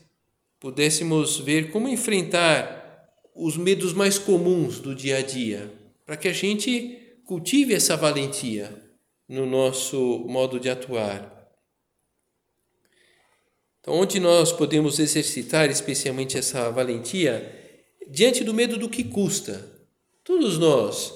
pudéssemos 0.60 1.39
ver 1.39 1.72
como 1.72 1.89
enfrentar 1.89 3.12
os 3.36 3.58
medos 3.58 3.93
mais 3.93 4.17
comuns 4.17 4.80
do 4.80 4.96
dia 4.96 5.17
a 5.17 5.22
dia, 5.22 5.74
para 6.06 6.15
que 6.15 6.28
a 6.28 6.34
gente 6.34 7.19
cultive 7.26 7.74
essa 7.74 7.98
valentia 7.98 8.82
no 9.28 9.46
nosso 9.46 10.19
modo 10.28 10.60
de 10.60 10.69
atuar. 10.69 11.34
Então, 13.80 13.96
onde 13.96 14.19
nós 14.19 14.54
podemos 14.54 15.00
exercitar 15.00 15.69
especialmente 15.69 16.38
essa 16.38 16.69
valentia? 16.69 17.62
Diante 18.10 18.43
do 18.43 18.54
medo 18.54 18.78
do 18.78 18.88
que 18.88 19.04
custa. 19.04 19.73
Todos 20.24 20.58
nós 20.58 21.14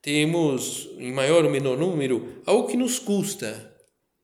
temos, 0.00 0.88
em 0.98 1.12
maior 1.12 1.44
ou 1.44 1.50
menor 1.50 1.76
número, 1.76 2.40
algo 2.46 2.68
que 2.68 2.76
nos 2.76 2.98
custa. 2.98 3.74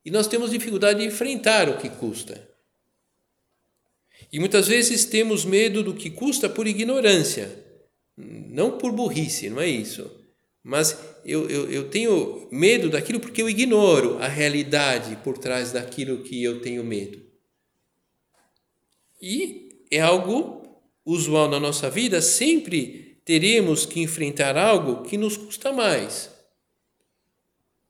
E 0.05 0.09
nós 0.09 0.27
temos 0.27 0.51
dificuldade 0.51 0.99
de 0.99 1.05
enfrentar 1.05 1.69
o 1.69 1.77
que 1.77 1.89
custa. 1.89 2.49
E 4.31 4.39
muitas 4.39 4.67
vezes 4.67 5.05
temos 5.05 5.43
medo 5.43 5.83
do 5.83 5.93
que 5.93 6.09
custa 6.09 6.49
por 6.49 6.67
ignorância, 6.67 7.63
não 8.17 8.77
por 8.77 8.91
burrice, 8.91 9.49
não 9.49 9.61
é 9.61 9.67
isso. 9.67 10.09
Mas 10.63 10.97
eu, 11.25 11.49
eu, 11.49 11.69
eu 11.69 11.89
tenho 11.89 12.47
medo 12.49 12.89
daquilo 12.89 13.19
porque 13.19 13.41
eu 13.41 13.49
ignoro 13.49 14.17
a 14.19 14.27
realidade 14.27 15.17
por 15.17 15.37
trás 15.37 15.73
daquilo 15.73 16.23
que 16.23 16.41
eu 16.41 16.61
tenho 16.61 16.83
medo. 16.83 17.21
E 19.21 19.85
é 19.91 19.99
algo 19.99 20.79
usual 21.05 21.49
na 21.49 21.59
nossa 21.59 21.89
vida, 21.89 22.21
sempre 22.21 23.02
teremos 23.25 23.85
que 23.85 24.01
enfrentar 24.01 24.57
algo 24.57 25.03
que 25.03 25.17
nos 25.17 25.37
custa 25.37 25.71
mais. 25.71 26.29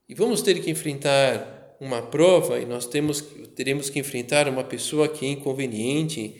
E 0.07 0.13
vamos 0.13 0.41
ter 0.41 0.61
que 0.61 0.69
enfrentar 0.69 1.75
uma 1.79 2.01
prova 2.01 2.59
e 2.59 2.65
nós 2.65 2.85
temos, 2.85 3.21
teremos 3.55 3.89
que 3.89 3.99
enfrentar 3.99 4.47
uma 4.47 4.63
pessoa 4.63 5.07
que 5.07 5.25
é 5.25 5.29
inconveniente, 5.29 6.35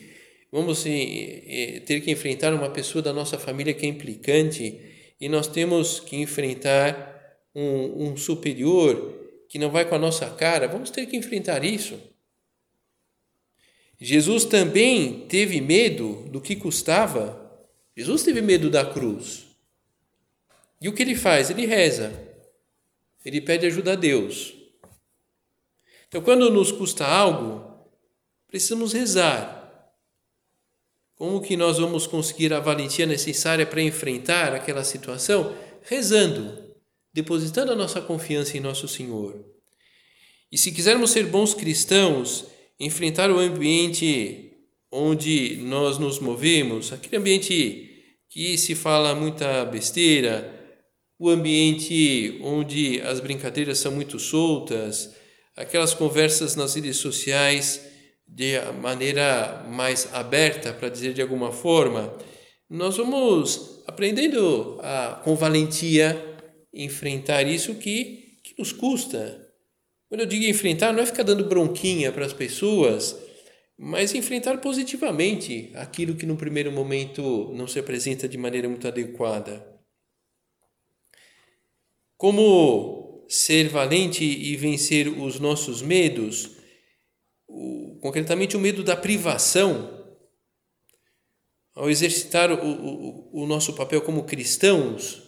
vamos 0.50 0.84
eh, 0.86 1.82
ter 1.84 2.00
que 2.00 2.10
enfrentar 2.10 2.54
uma 2.54 2.70
pessoa 2.70 3.02
da 3.02 3.12
nossa 3.12 3.38
família 3.38 3.74
que 3.74 3.84
é 3.84 3.88
implicante 3.88 4.80
e 5.20 5.28
nós 5.28 5.46
temos 5.46 6.00
que 6.00 6.16
enfrentar 6.16 7.12
um, 7.54 8.08
um 8.08 8.16
superior 8.16 9.20
que 9.48 9.58
não 9.58 9.70
vai 9.70 9.84
com 9.88 9.94
a 9.94 9.98
nossa 9.98 10.28
cara, 10.30 10.66
vamos 10.66 10.90
ter 10.90 11.06
que 11.06 11.16
enfrentar 11.16 11.64
isso. 11.64 11.98
Jesus 14.00 14.44
também 14.44 15.26
teve 15.28 15.60
medo 15.60 16.24
do 16.30 16.40
que 16.40 16.56
custava. 16.56 17.43
Jesus 17.96 18.22
teve 18.22 18.40
medo 18.40 18.68
da 18.70 18.84
cruz. 18.84 19.46
E 20.80 20.88
o 20.88 20.92
que 20.92 21.02
ele 21.02 21.14
faz? 21.14 21.50
Ele 21.50 21.66
reza. 21.66 22.12
Ele 23.24 23.40
pede 23.40 23.66
ajuda 23.66 23.92
a 23.92 23.96
Deus. 23.96 24.54
Então, 26.08 26.20
quando 26.20 26.50
nos 26.50 26.70
custa 26.70 27.06
algo, 27.06 27.88
precisamos 28.46 28.92
rezar. 28.92 29.64
Como 31.16 31.40
que 31.40 31.56
nós 31.56 31.78
vamos 31.78 32.06
conseguir 32.06 32.52
a 32.52 32.60
valentia 32.60 33.06
necessária 33.06 33.64
para 33.64 33.80
enfrentar 33.80 34.52
aquela 34.54 34.84
situação? 34.84 35.56
Rezando, 35.82 36.74
depositando 37.12 37.72
a 37.72 37.76
nossa 37.76 38.00
confiança 38.00 38.56
em 38.56 38.60
nosso 38.60 38.86
Senhor. 38.86 39.44
E 40.50 40.58
se 40.58 40.70
quisermos 40.70 41.10
ser 41.10 41.26
bons 41.26 41.54
cristãos, 41.54 42.46
enfrentar 42.78 43.30
o 43.30 43.38
ambiente 43.38 44.52
onde 44.90 45.56
nós 45.56 45.98
nos 45.98 46.20
movemos, 46.20 46.92
aquele 46.92 47.16
ambiente 47.16 47.83
que 48.34 48.58
se 48.58 48.74
fala 48.74 49.14
muita 49.14 49.64
besteira, 49.64 50.52
o 51.16 51.30
ambiente 51.30 52.40
onde 52.42 53.00
as 53.02 53.20
brincadeiras 53.20 53.78
são 53.78 53.92
muito 53.92 54.18
soltas, 54.18 55.14
aquelas 55.56 55.94
conversas 55.94 56.56
nas 56.56 56.74
redes 56.74 56.96
sociais 56.96 57.80
de 58.26 58.60
maneira 58.82 59.64
mais 59.68 60.12
aberta, 60.12 60.72
para 60.72 60.88
dizer 60.88 61.14
de 61.14 61.22
alguma 61.22 61.52
forma, 61.52 62.12
nós 62.68 62.96
vamos 62.96 63.84
aprendendo 63.86 64.80
a, 64.82 65.20
com 65.22 65.36
valentia 65.36 66.20
enfrentar 66.72 67.46
isso 67.46 67.76
que, 67.76 68.40
que 68.42 68.56
nos 68.58 68.72
custa, 68.72 69.48
quando 70.08 70.22
eu 70.22 70.26
digo 70.26 70.44
enfrentar, 70.44 70.92
não 70.92 71.04
é 71.04 71.06
ficar 71.06 71.22
dando 71.22 71.44
bronquinha 71.44 72.10
para 72.10 72.26
as 72.26 72.32
pessoas, 72.32 73.16
mas 73.76 74.14
enfrentar 74.14 74.58
positivamente 74.58 75.70
aquilo 75.74 76.14
que 76.14 76.26
no 76.26 76.36
primeiro 76.36 76.70
momento 76.70 77.52
não 77.54 77.66
se 77.66 77.78
apresenta 77.78 78.28
de 78.28 78.38
maneira 78.38 78.68
muito 78.68 78.86
adequada. 78.86 79.66
Como 82.16 83.26
ser 83.28 83.68
valente 83.68 84.24
e 84.24 84.56
vencer 84.56 85.08
os 85.08 85.40
nossos 85.40 85.82
medos, 85.82 86.56
o, 87.48 87.98
concretamente 88.00 88.56
o 88.56 88.60
medo 88.60 88.84
da 88.84 88.96
privação, 88.96 90.02
ao 91.74 91.90
exercitar 91.90 92.52
o, 92.52 92.64
o, 92.64 93.42
o 93.42 93.46
nosso 93.46 93.74
papel 93.74 94.00
como 94.02 94.24
cristãos, 94.24 95.22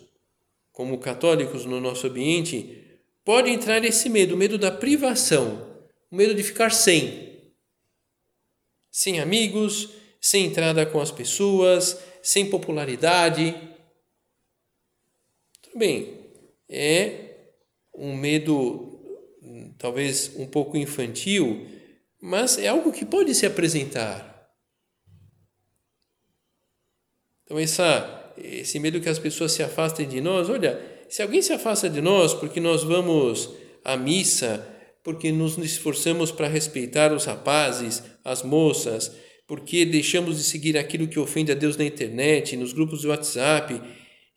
como 0.71 0.99
católicos 0.99 1.65
no 1.65 1.81
nosso 1.81 2.07
ambiente, 2.07 3.01
pode 3.25 3.51
entrar 3.51 3.85
esse 3.85 4.09
medo, 4.09 4.35
o 4.35 4.39
medo 4.39 4.57
da 4.57 4.71
privação, 4.71 5.89
o 6.11 6.15
medo 6.15 6.35
de 6.35 6.43
ficar 6.45 6.71
sem. 6.71 7.36
Sem 8.97 9.21
amigos, 9.21 9.91
sem 10.19 10.47
entrada 10.47 10.87
com 10.87 10.99
as 10.99 11.11
pessoas, 11.11 12.03
sem 12.23 12.49
popularidade. 12.49 13.55
Tudo 15.61 15.79
bem, 15.79 16.19
é 16.67 17.51
um 17.95 18.17
medo 18.17 18.99
talvez 19.77 20.35
um 20.37 20.47
pouco 20.47 20.79
infantil, 20.79 21.67
mas 22.19 22.57
é 22.57 22.69
algo 22.69 22.91
que 22.91 23.05
pode 23.05 23.35
se 23.35 23.45
apresentar. 23.45 24.51
Então, 27.45 27.59
essa, 27.59 28.33
esse 28.39 28.81
medo 28.81 28.99
que 29.03 29.11
as 29.11 29.19
pessoas 29.19 29.53
se 29.53 29.63
afastem 29.63 30.09
de 30.09 30.23
nós, 30.23 30.49
olha, 30.49 31.05
se 31.11 31.21
alguém 31.21 31.43
se 31.43 31.53
afasta 31.53 31.91
de 31.91 32.01
nós 32.01 32.33
porque 32.33 32.61
nós 32.61 32.83
vamos 32.83 33.51
à 33.85 33.95
missa, 33.95 34.67
porque 35.05 35.31
nos 35.31 35.59
esforçamos 35.59 36.33
para 36.33 36.49
respeitar 36.49 37.13
os 37.13 37.27
rapazes, 37.27 38.03
as 38.31 38.43
moças, 38.43 39.11
porque 39.47 39.85
deixamos 39.85 40.37
de 40.37 40.45
seguir 40.45 40.77
aquilo 40.77 41.09
que 41.09 41.19
ofende 41.19 41.53
a 41.53 41.55
Deus 41.55 41.77
na 41.77 41.85
internet, 41.85 42.57
nos 42.57 42.73
grupos 42.73 43.03
do 43.03 43.09
WhatsApp, 43.09 43.81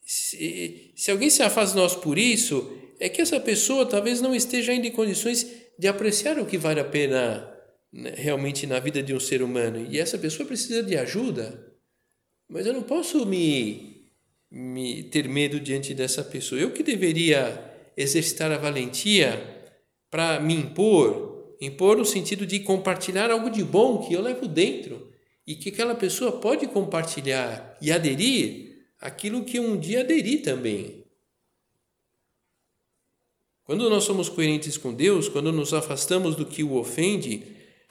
se, 0.01 0.91
se 0.95 1.11
alguém 1.11 1.29
se 1.29 1.43
afasta 1.43 1.75
de 1.75 1.81
nós 1.81 1.95
por 1.95 2.17
isso, 2.17 2.77
é 2.99 3.07
que 3.07 3.21
essa 3.21 3.39
pessoa 3.39 3.85
talvez 3.85 4.21
não 4.21 4.33
esteja 4.33 4.71
ainda 4.71 4.87
em 4.87 4.91
condições 4.91 5.45
de 5.77 5.87
apreciar 5.87 6.39
o 6.39 6.45
que 6.45 6.57
vale 6.57 6.79
a 6.79 6.85
pena 6.85 7.47
né, 7.91 8.13
realmente 8.15 8.65
na 8.65 8.79
vida 8.79 9.03
de 9.03 9.13
um 9.13 9.19
ser 9.19 9.41
humano. 9.41 9.87
E 9.89 9.99
essa 9.99 10.17
pessoa 10.17 10.47
precisa 10.47 10.83
de 10.83 10.97
ajuda. 10.97 11.73
Mas 12.49 12.65
eu 12.65 12.73
não 12.73 12.83
posso 12.83 13.25
me 13.25 13.89
me 14.51 15.03
ter 15.03 15.27
medo 15.27 15.59
diante 15.59 15.93
dessa 15.93 16.23
pessoa. 16.23 16.59
Eu 16.59 16.71
que 16.71 16.81
deveria 16.81 17.63
exercitar 17.95 18.51
a 18.51 18.57
valentia 18.57 19.39
para 20.09 20.39
me 20.39 20.55
impor, 20.55 21.28
impor 21.61 21.97
no 21.97 22.05
sentido 22.05 22.45
de 22.45 22.59
compartilhar 22.59 23.29
algo 23.29 23.49
de 23.49 23.63
bom 23.63 24.05
que 24.07 24.13
eu 24.13 24.21
levo 24.21 24.47
dentro 24.47 25.11
e 25.45 25.55
que 25.55 25.69
aquela 25.69 25.95
pessoa 25.95 26.33
pode 26.33 26.67
compartilhar 26.67 27.77
e 27.81 27.91
aderir 27.91 28.85
aquilo 28.99 29.43
que 29.43 29.59
um 29.59 29.77
dia 29.77 30.01
aderi 30.01 30.37
também. 30.37 31.03
Quando 33.63 33.89
nós 33.89 34.03
somos 34.03 34.29
coerentes 34.29 34.77
com 34.77 34.93
Deus, 34.93 35.29
quando 35.29 35.51
nos 35.51 35.73
afastamos 35.73 36.35
do 36.35 36.45
que 36.45 36.63
o 36.63 36.75
ofende, 36.75 37.43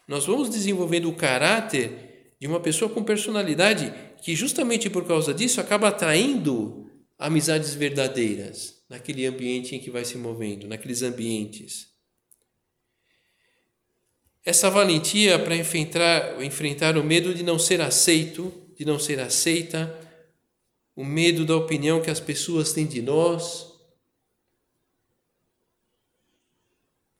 nós 0.09 0.26
vamos 0.26 0.50
desenvolvendo 0.50 1.09
o 1.09 1.14
caráter 1.14 2.35
de 2.40 2.46
uma 2.46 2.61
pessoa 2.61 2.90
com 2.90 3.02
personalidade 3.02 3.92
que, 4.22 4.35
justamente 4.35 4.88
por 4.88 5.07
causa 5.07 5.35
disso, 5.35 5.61
acaba 5.61 5.88
atraindo 5.88 6.88
amizades 7.18 7.74
verdadeiras 7.74 8.83
naquele 8.88 9.26
ambiente 9.26 9.74
em 9.74 9.81
que 9.81 9.90
vai 9.90 10.04
se 10.04 10.16
movendo, 10.16 10.66
naqueles 10.66 11.02
ambientes. 11.02 11.88
Essa 14.44 14.70
valentia 14.70 15.38
para 15.38 15.57
enfrentar, 15.57 16.42
enfrentar 16.42 16.96
o 16.96 17.05
medo 17.05 17.35
de 17.35 17.42
não 17.42 17.59
ser 17.59 17.81
aceito, 17.81 18.53
de 18.77 18.85
não 18.85 18.98
ser 18.98 19.20
aceita, 19.20 19.98
o 20.94 21.05
medo 21.05 21.44
da 21.44 21.57
opinião 21.57 22.01
que 22.01 22.11
as 22.11 22.20
pessoas 22.20 22.72
têm 22.72 22.87
de 22.87 23.03
nós. 23.03 23.72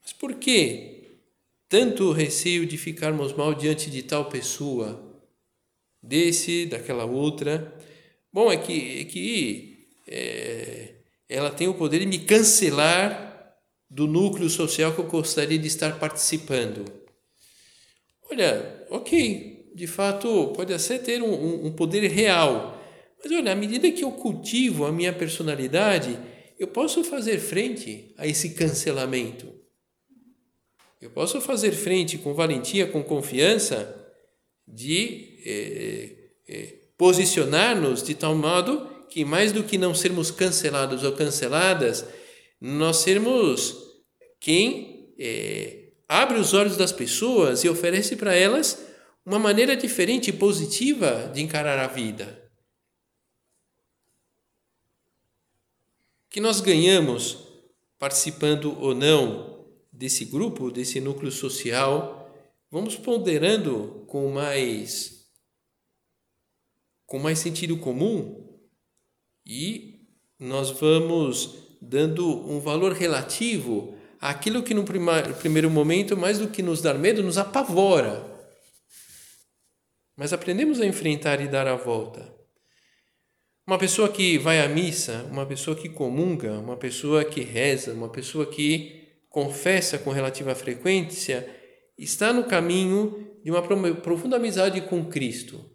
Mas 0.03 0.13
por 0.13 0.35
que 0.35 1.21
tanto 1.69 2.13
receio 2.13 2.67
de 2.67 2.79
ficarmos 2.79 3.33
mal 3.35 3.55
diante 3.55 3.91
de 3.91 4.03
tal 4.03 4.29
pessoa, 4.29 5.23
desse, 6.03 6.67
daquela 6.67 7.05
outra? 7.05 7.77
Bom, 8.33 8.51
é 8.51 8.57
que, 8.57 9.01
é 9.01 9.05
que 9.05 9.89
é, 10.07 10.95
ela 11.29 11.51
tem 11.51 11.69
o 11.69 11.75
poder 11.75 12.01
de 12.01 12.07
me 12.07 12.19
cancelar 12.19 13.57
do 13.91 14.07
núcleo 14.07 14.49
social 14.49 14.95
que 14.95 15.01
eu 15.01 15.07
gostaria 15.07 15.59
de 15.59 15.67
estar 15.67 15.99
participando. 15.99 17.08
Olha, 18.31 18.87
ok, 18.91 19.73
de 19.75 19.87
fato 19.87 20.53
pode 20.55 20.73
até 20.73 20.99
ter 20.99 21.23
um, 21.23 21.67
um 21.67 21.73
poder 21.73 22.07
real 22.09 22.79
mas 23.23 23.33
olha, 23.33 23.53
à 23.53 23.57
medida 23.57 23.91
que 23.91 24.05
eu 24.05 24.13
cultivo 24.13 24.85
a 24.85 24.93
minha 24.93 25.13
personalidade, 25.13 26.19
eu 26.59 26.69
posso 26.69 27.03
fazer 27.03 27.39
frente 27.39 28.15
a 28.17 28.27
esse 28.27 28.51
cancelamento. 28.51 29.53
Eu 31.01 31.11
posso 31.11 31.41
fazer 31.41 31.73
frente 31.73 32.19
com 32.19 32.35
valentia, 32.35 32.87
com 32.87 33.03
confiança, 33.03 33.95
de 34.67 35.41
eh, 35.47 36.31
eh, 36.49 36.75
posicionar-nos 36.97 38.03
de 38.03 38.15
tal 38.15 38.35
modo 38.35 38.87
que, 39.09 39.25
mais 39.25 39.51
do 39.51 39.65
que 39.65 39.79
não 39.79 39.95
sermos 39.95 40.31
cancelados 40.31 41.03
ou 41.03 41.13
canceladas, 41.13 42.05
nós 42.61 42.99
sermos 42.99 43.77
quem 44.41 45.15
eh, 45.19 45.78
abre 46.09 46.39
os 46.39 46.55
olhos 46.55 46.77
das 46.77 46.91
pessoas 46.91 47.63
e 47.63 47.69
oferece 47.69 48.17
para 48.17 48.35
elas 48.35 48.85
uma 49.25 49.39
maneira 49.39 49.77
diferente 49.77 50.31
e 50.31 50.33
positiva 50.33 51.31
de 51.35 51.43
encarar 51.43 51.79
a 51.79 51.87
vida. 51.87 52.49
que 56.31 56.41
nós 56.41 56.61
ganhamos 56.61 57.39
participando 57.99 58.79
ou 58.81 58.95
não 58.95 59.67
desse 59.93 60.25
grupo, 60.25 60.71
desse 60.71 61.01
núcleo 61.01 61.33
social, 61.33 62.33
vamos 62.71 62.95
ponderando 62.95 64.05
com 64.07 64.31
mais 64.31 65.27
com 67.07 67.19
mais 67.19 67.41
sentido 67.41 67.77
comum 67.79 68.57
e 69.45 70.07
nós 70.39 70.71
vamos 70.71 71.57
dando 71.81 72.25
um 72.49 72.61
valor 72.61 72.93
relativo 72.93 73.98
àquilo 74.21 74.63
que 74.63 74.75
no 74.75 74.85
primeiro 74.85 75.71
momento, 75.71 76.17
mais 76.17 76.39
do 76.39 76.49
que 76.49 76.63
nos 76.63 76.81
dar 76.81 76.95
medo, 76.95 77.23
nos 77.23 77.39
apavora. 77.39 78.25
Mas 80.17 80.33
aprendemos 80.33 80.81
a 80.81 80.87
enfrentar 80.87 81.41
e 81.41 81.49
dar 81.49 81.67
a 81.67 81.77
volta. 81.77 82.35
Uma 83.67 83.79
pessoa 83.79 84.09
que 84.09 84.39
vai 84.39 84.61
à 84.61 84.69
missa, 84.69 85.29
uma 85.31 85.45
pessoa 85.45 85.77
que 85.77 85.89
comunga, 85.89 86.59
uma 86.59 86.77
pessoa 86.77 87.25
que 87.25 87.43
reza, 87.43 87.93
uma 87.93 88.09
pessoa 88.09 88.47
que 88.47 89.07
confessa 89.29 89.99
com 89.99 90.11
relativa 90.11 90.55
frequência, 90.55 91.49
está 91.97 92.33
no 92.33 92.45
caminho 92.45 93.29
de 93.45 93.51
uma 93.51 93.63
profunda 93.63 94.37
amizade 94.37 94.81
com 94.81 95.05
Cristo. 95.05 95.71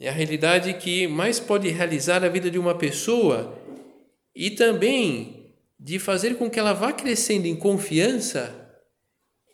É 0.00 0.08
a 0.08 0.12
realidade 0.12 0.74
que 0.74 1.06
mais 1.06 1.38
pode 1.38 1.68
realizar 1.68 2.24
a 2.24 2.28
vida 2.28 2.50
de 2.50 2.58
uma 2.58 2.74
pessoa 2.74 3.58
e 4.34 4.50
também 4.50 5.35
de 5.78 5.98
fazer 5.98 6.36
com 6.36 6.50
que 6.50 6.58
ela 6.58 6.72
vá 6.72 6.92
crescendo 6.92 7.46
em 7.46 7.56
confiança 7.56 8.66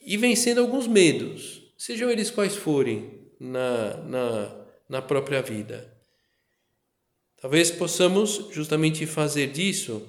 e 0.05 0.17
vencendo 0.17 0.61
alguns 0.61 0.87
medos, 0.87 1.63
sejam 1.77 2.11
eles 2.11 2.31
quais 2.31 2.57
forem 2.57 3.29
na, 3.39 3.97
na, 4.05 4.67
na 4.89 5.03
própria 5.03 5.43
vida. 5.43 5.93
Talvez 7.41 7.71
possamos 7.71 8.49
justamente 8.53 9.05
fazer 9.05 9.49
disso, 9.49 10.07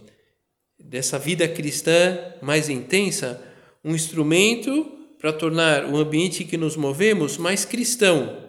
dessa 0.78 1.17
vida 1.17 1.47
cristã 1.47 2.36
mais 2.41 2.69
intensa, 2.69 3.43
um 3.84 3.95
instrumento 3.95 4.99
para 5.19 5.34
tornar 5.34 5.86
o 5.86 5.97
ambiente 5.97 6.43
que 6.43 6.58
nos 6.58 6.76
movemos 6.76 7.38
mais 7.38 7.65
cristão. 7.65 8.43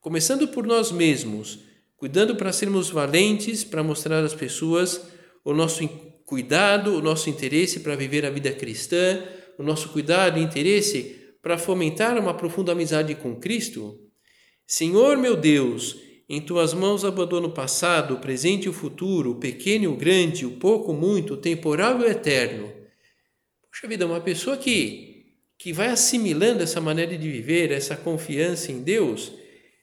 Começando 0.00 0.48
por 0.48 0.66
nós 0.66 0.92
mesmos, 0.92 1.58
cuidando 1.96 2.36
para 2.36 2.52
sermos 2.52 2.90
valentes, 2.90 3.64
para 3.64 3.82
mostrar 3.82 4.22
às 4.22 4.34
pessoas 4.34 5.00
o 5.44 5.52
nosso 5.52 5.82
cuidado, 6.24 6.96
o 6.96 7.02
nosso 7.02 7.28
interesse 7.28 7.80
para 7.80 7.96
viver 7.96 8.24
a 8.24 8.30
vida 8.30 8.52
cristã, 8.52 9.22
o 9.58 9.62
nosso 9.62 9.90
cuidado 9.90 10.38
e 10.38 10.42
interesse 10.42 11.36
para 11.42 11.58
fomentar 11.58 12.18
uma 12.18 12.34
profunda 12.34 12.72
amizade 12.72 13.14
com 13.14 13.36
Cristo. 13.36 13.98
Senhor 14.66 15.16
meu 15.16 15.36
Deus, 15.36 15.96
em 16.28 16.40
tuas 16.40 16.72
mãos 16.72 17.04
abandono 17.04 17.48
o 17.48 17.52
passado, 17.52 18.14
o 18.14 18.20
presente 18.20 18.64
e 18.64 18.68
o 18.68 18.72
futuro, 18.72 19.32
o 19.32 19.38
pequeno 19.38 19.84
e 19.84 19.88
o 19.88 19.96
grande, 19.96 20.46
o 20.46 20.52
pouco, 20.52 20.92
o 20.92 20.96
muito, 20.96 21.34
o 21.34 21.36
temporal 21.36 22.00
e 22.00 22.04
o 22.04 22.10
eterno. 22.10 22.72
Puxa 23.70 23.86
vida, 23.86 24.06
uma 24.06 24.20
pessoa 24.20 24.56
que, 24.56 25.26
que 25.58 25.72
vai 25.72 25.88
assimilando 25.88 26.62
essa 26.62 26.80
maneira 26.80 27.18
de 27.18 27.30
viver, 27.30 27.70
essa 27.70 27.94
confiança 27.96 28.72
em 28.72 28.82
Deus, 28.82 29.32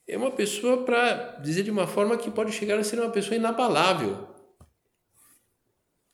é 0.08 0.18
uma 0.18 0.32
pessoa, 0.32 0.84
para 0.84 1.38
dizer 1.44 1.64
de 1.64 1.72
uma 1.72 1.86
forma 1.86 2.18
que 2.18 2.32
pode 2.32 2.52
chegar 2.52 2.80
a 2.80 2.84
ser 2.84 3.00
uma 3.00 3.12
pessoa 3.12 3.36
inabalável. 3.36 4.31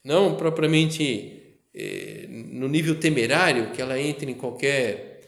Não 0.07 0.37
propriamente 0.37 1.59
eh, 1.75 2.25
no 2.29 2.67
nível 2.67 2.99
temerário, 2.99 3.71
que 3.71 3.81
ela 3.81 3.99
entre 3.99 4.31
em 4.31 4.35
qualquer, 4.35 5.21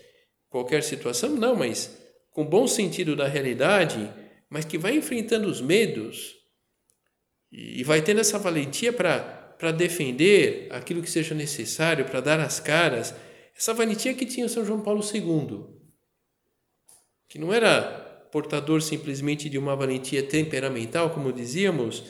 qualquer 0.49 0.83
situação, 0.83 1.31
não, 1.31 1.55
mas 1.55 1.97
com 2.31 2.45
bom 2.45 2.65
sentido 2.67 3.15
da 3.15 3.27
realidade 3.27 4.09
mas 4.49 4.65
que 4.65 4.77
vai 4.77 4.95
enfrentando 4.95 5.47
os 5.47 5.61
medos 5.61 6.35
e 7.51 7.83
vai 7.83 8.01
tendo 8.01 8.19
essa 8.19 8.39
valentia 8.39 8.91
para 8.91 9.71
defender 9.71 10.67
aquilo 10.71 11.01
que 11.01 11.09
seja 11.09 11.35
necessário, 11.35 12.05
para 12.05 12.19
dar 12.19 12.39
as 12.39 12.59
caras. 12.59 13.13
Essa 13.55 13.73
valentia 13.73 14.13
que 14.13 14.25
tinha 14.25 14.49
São 14.49 14.65
João 14.65 14.81
Paulo 14.81 15.03
II, 15.03 15.65
que 17.27 17.37
não 17.37 17.53
era 17.53 18.27
portador 18.31 18.81
simplesmente 18.81 19.49
de 19.49 19.57
uma 19.57 19.75
valentia 19.75 20.23
temperamental, 20.23 21.11
como 21.11 21.33
dizíamos, 21.33 22.03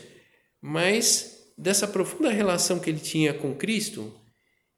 mas 0.62 1.39
dessa 1.60 1.86
profunda 1.86 2.30
relação 2.30 2.80
que 2.80 2.90
ele 2.90 3.02
tinha 3.02 3.34
com 3.34 3.54
Cristo 3.54 4.18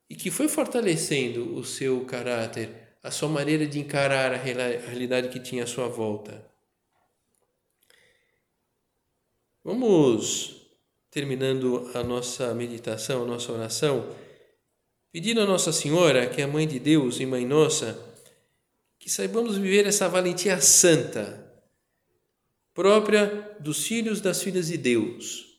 e 0.09 0.15
que 0.15 0.31
foi 0.31 0.47
fortalecendo 0.47 1.55
o 1.55 1.63
seu 1.63 2.03
caráter, 2.05 2.97
a 3.03 3.11
sua 3.11 3.29
maneira 3.29 3.67
de 3.67 3.79
encarar 3.79 4.33
a 4.33 4.37
realidade 4.37 5.29
que 5.29 5.39
tinha 5.39 5.63
à 5.63 5.67
sua 5.67 5.87
volta. 5.87 6.43
Vamos 9.63 10.69
terminando 11.11 11.91
a 11.93 12.03
nossa 12.03 12.51
meditação, 12.55 13.23
a 13.23 13.27
nossa 13.27 13.51
oração, 13.51 14.15
pedindo 15.11 15.41
a 15.41 15.45
Nossa 15.45 15.71
Senhora, 15.71 16.27
que 16.27 16.41
é 16.41 16.45
a 16.45 16.47
Mãe 16.47 16.67
de 16.67 16.79
Deus 16.79 17.19
e 17.19 17.27
Mãe 17.27 17.45
Nossa, 17.45 17.99
que 18.97 19.09
saibamos 19.09 19.55
viver 19.57 19.85
essa 19.85 20.09
valentia 20.09 20.59
santa, 20.59 21.47
própria 22.73 23.55
dos 23.59 23.85
filhos 23.85 24.19
das 24.19 24.41
filhas 24.41 24.67
de 24.67 24.77
Deus. 24.77 25.50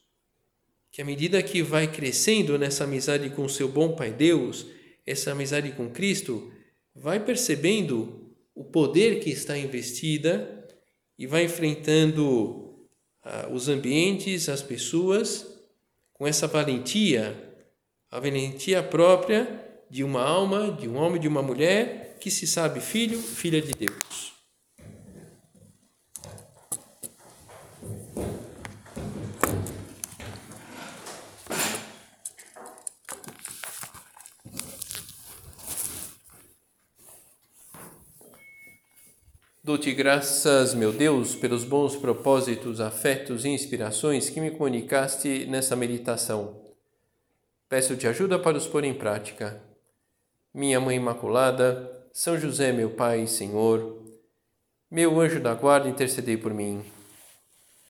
Que 0.92 1.02
à 1.02 1.04
medida 1.04 1.42
que 1.42 1.62
vai 1.62 1.90
crescendo 1.90 2.58
nessa 2.58 2.84
amizade 2.84 3.30
com 3.30 3.48
seu 3.48 3.66
bom 3.66 3.96
Pai 3.96 4.12
Deus, 4.12 4.66
essa 5.06 5.32
amizade 5.32 5.72
com 5.72 5.88
Cristo, 5.88 6.52
vai 6.94 7.18
percebendo 7.18 8.30
o 8.54 8.62
poder 8.62 9.18
que 9.20 9.30
está 9.30 9.56
investida 9.56 10.68
e 11.18 11.26
vai 11.26 11.44
enfrentando 11.44 12.86
os 13.50 13.68
ambientes, 13.68 14.48
as 14.48 14.62
pessoas, 14.62 15.46
com 16.12 16.26
essa 16.26 16.46
valentia, 16.46 17.36
a 18.10 18.20
valentia 18.20 18.82
própria 18.82 19.64
de 19.88 20.04
uma 20.04 20.22
alma, 20.22 20.76
de 20.78 20.88
um 20.88 20.96
homem, 20.96 21.20
de 21.20 21.28
uma 21.28 21.42
mulher 21.42 22.18
que 22.20 22.30
se 22.30 22.46
sabe 22.46 22.80
filho, 22.80 23.18
filha 23.18 23.62
de 23.62 23.72
Deus. 23.72 24.31
Dou-te 39.64 39.92
graças, 39.92 40.74
meu 40.74 40.92
Deus, 40.92 41.36
pelos 41.36 41.62
bons 41.62 41.94
propósitos, 41.94 42.80
afetos 42.80 43.44
e 43.44 43.48
inspirações 43.48 44.28
que 44.28 44.40
me 44.40 44.50
comunicaste 44.50 45.46
nessa 45.46 45.76
meditação. 45.76 46.60
Peço-te 47.68 48.08
ajuda 48.08 48.40
para 48.40 48.56
os 48.56 48.66
pôr 48.66 48.82
em 48.82 48.92
prática. 48.92 49.62
Minha 50.52 50.80
Mãe 50.80 50.96
Imaculada, 50.96 52.08
São 52.12 52.36
José, 52.36 52.72
meu 52.72 52.90
Pai 52.90 53.22
e 53.22 53.28
Senhor, 53.28 54.02
Meu 54.90 55.20
anjo 55.20 55.38
da 55.38 55.54
guarda, 55.54 55.88
intercedei 55.88 56.36
por 56.36 56.52
mim. 56.52 56.84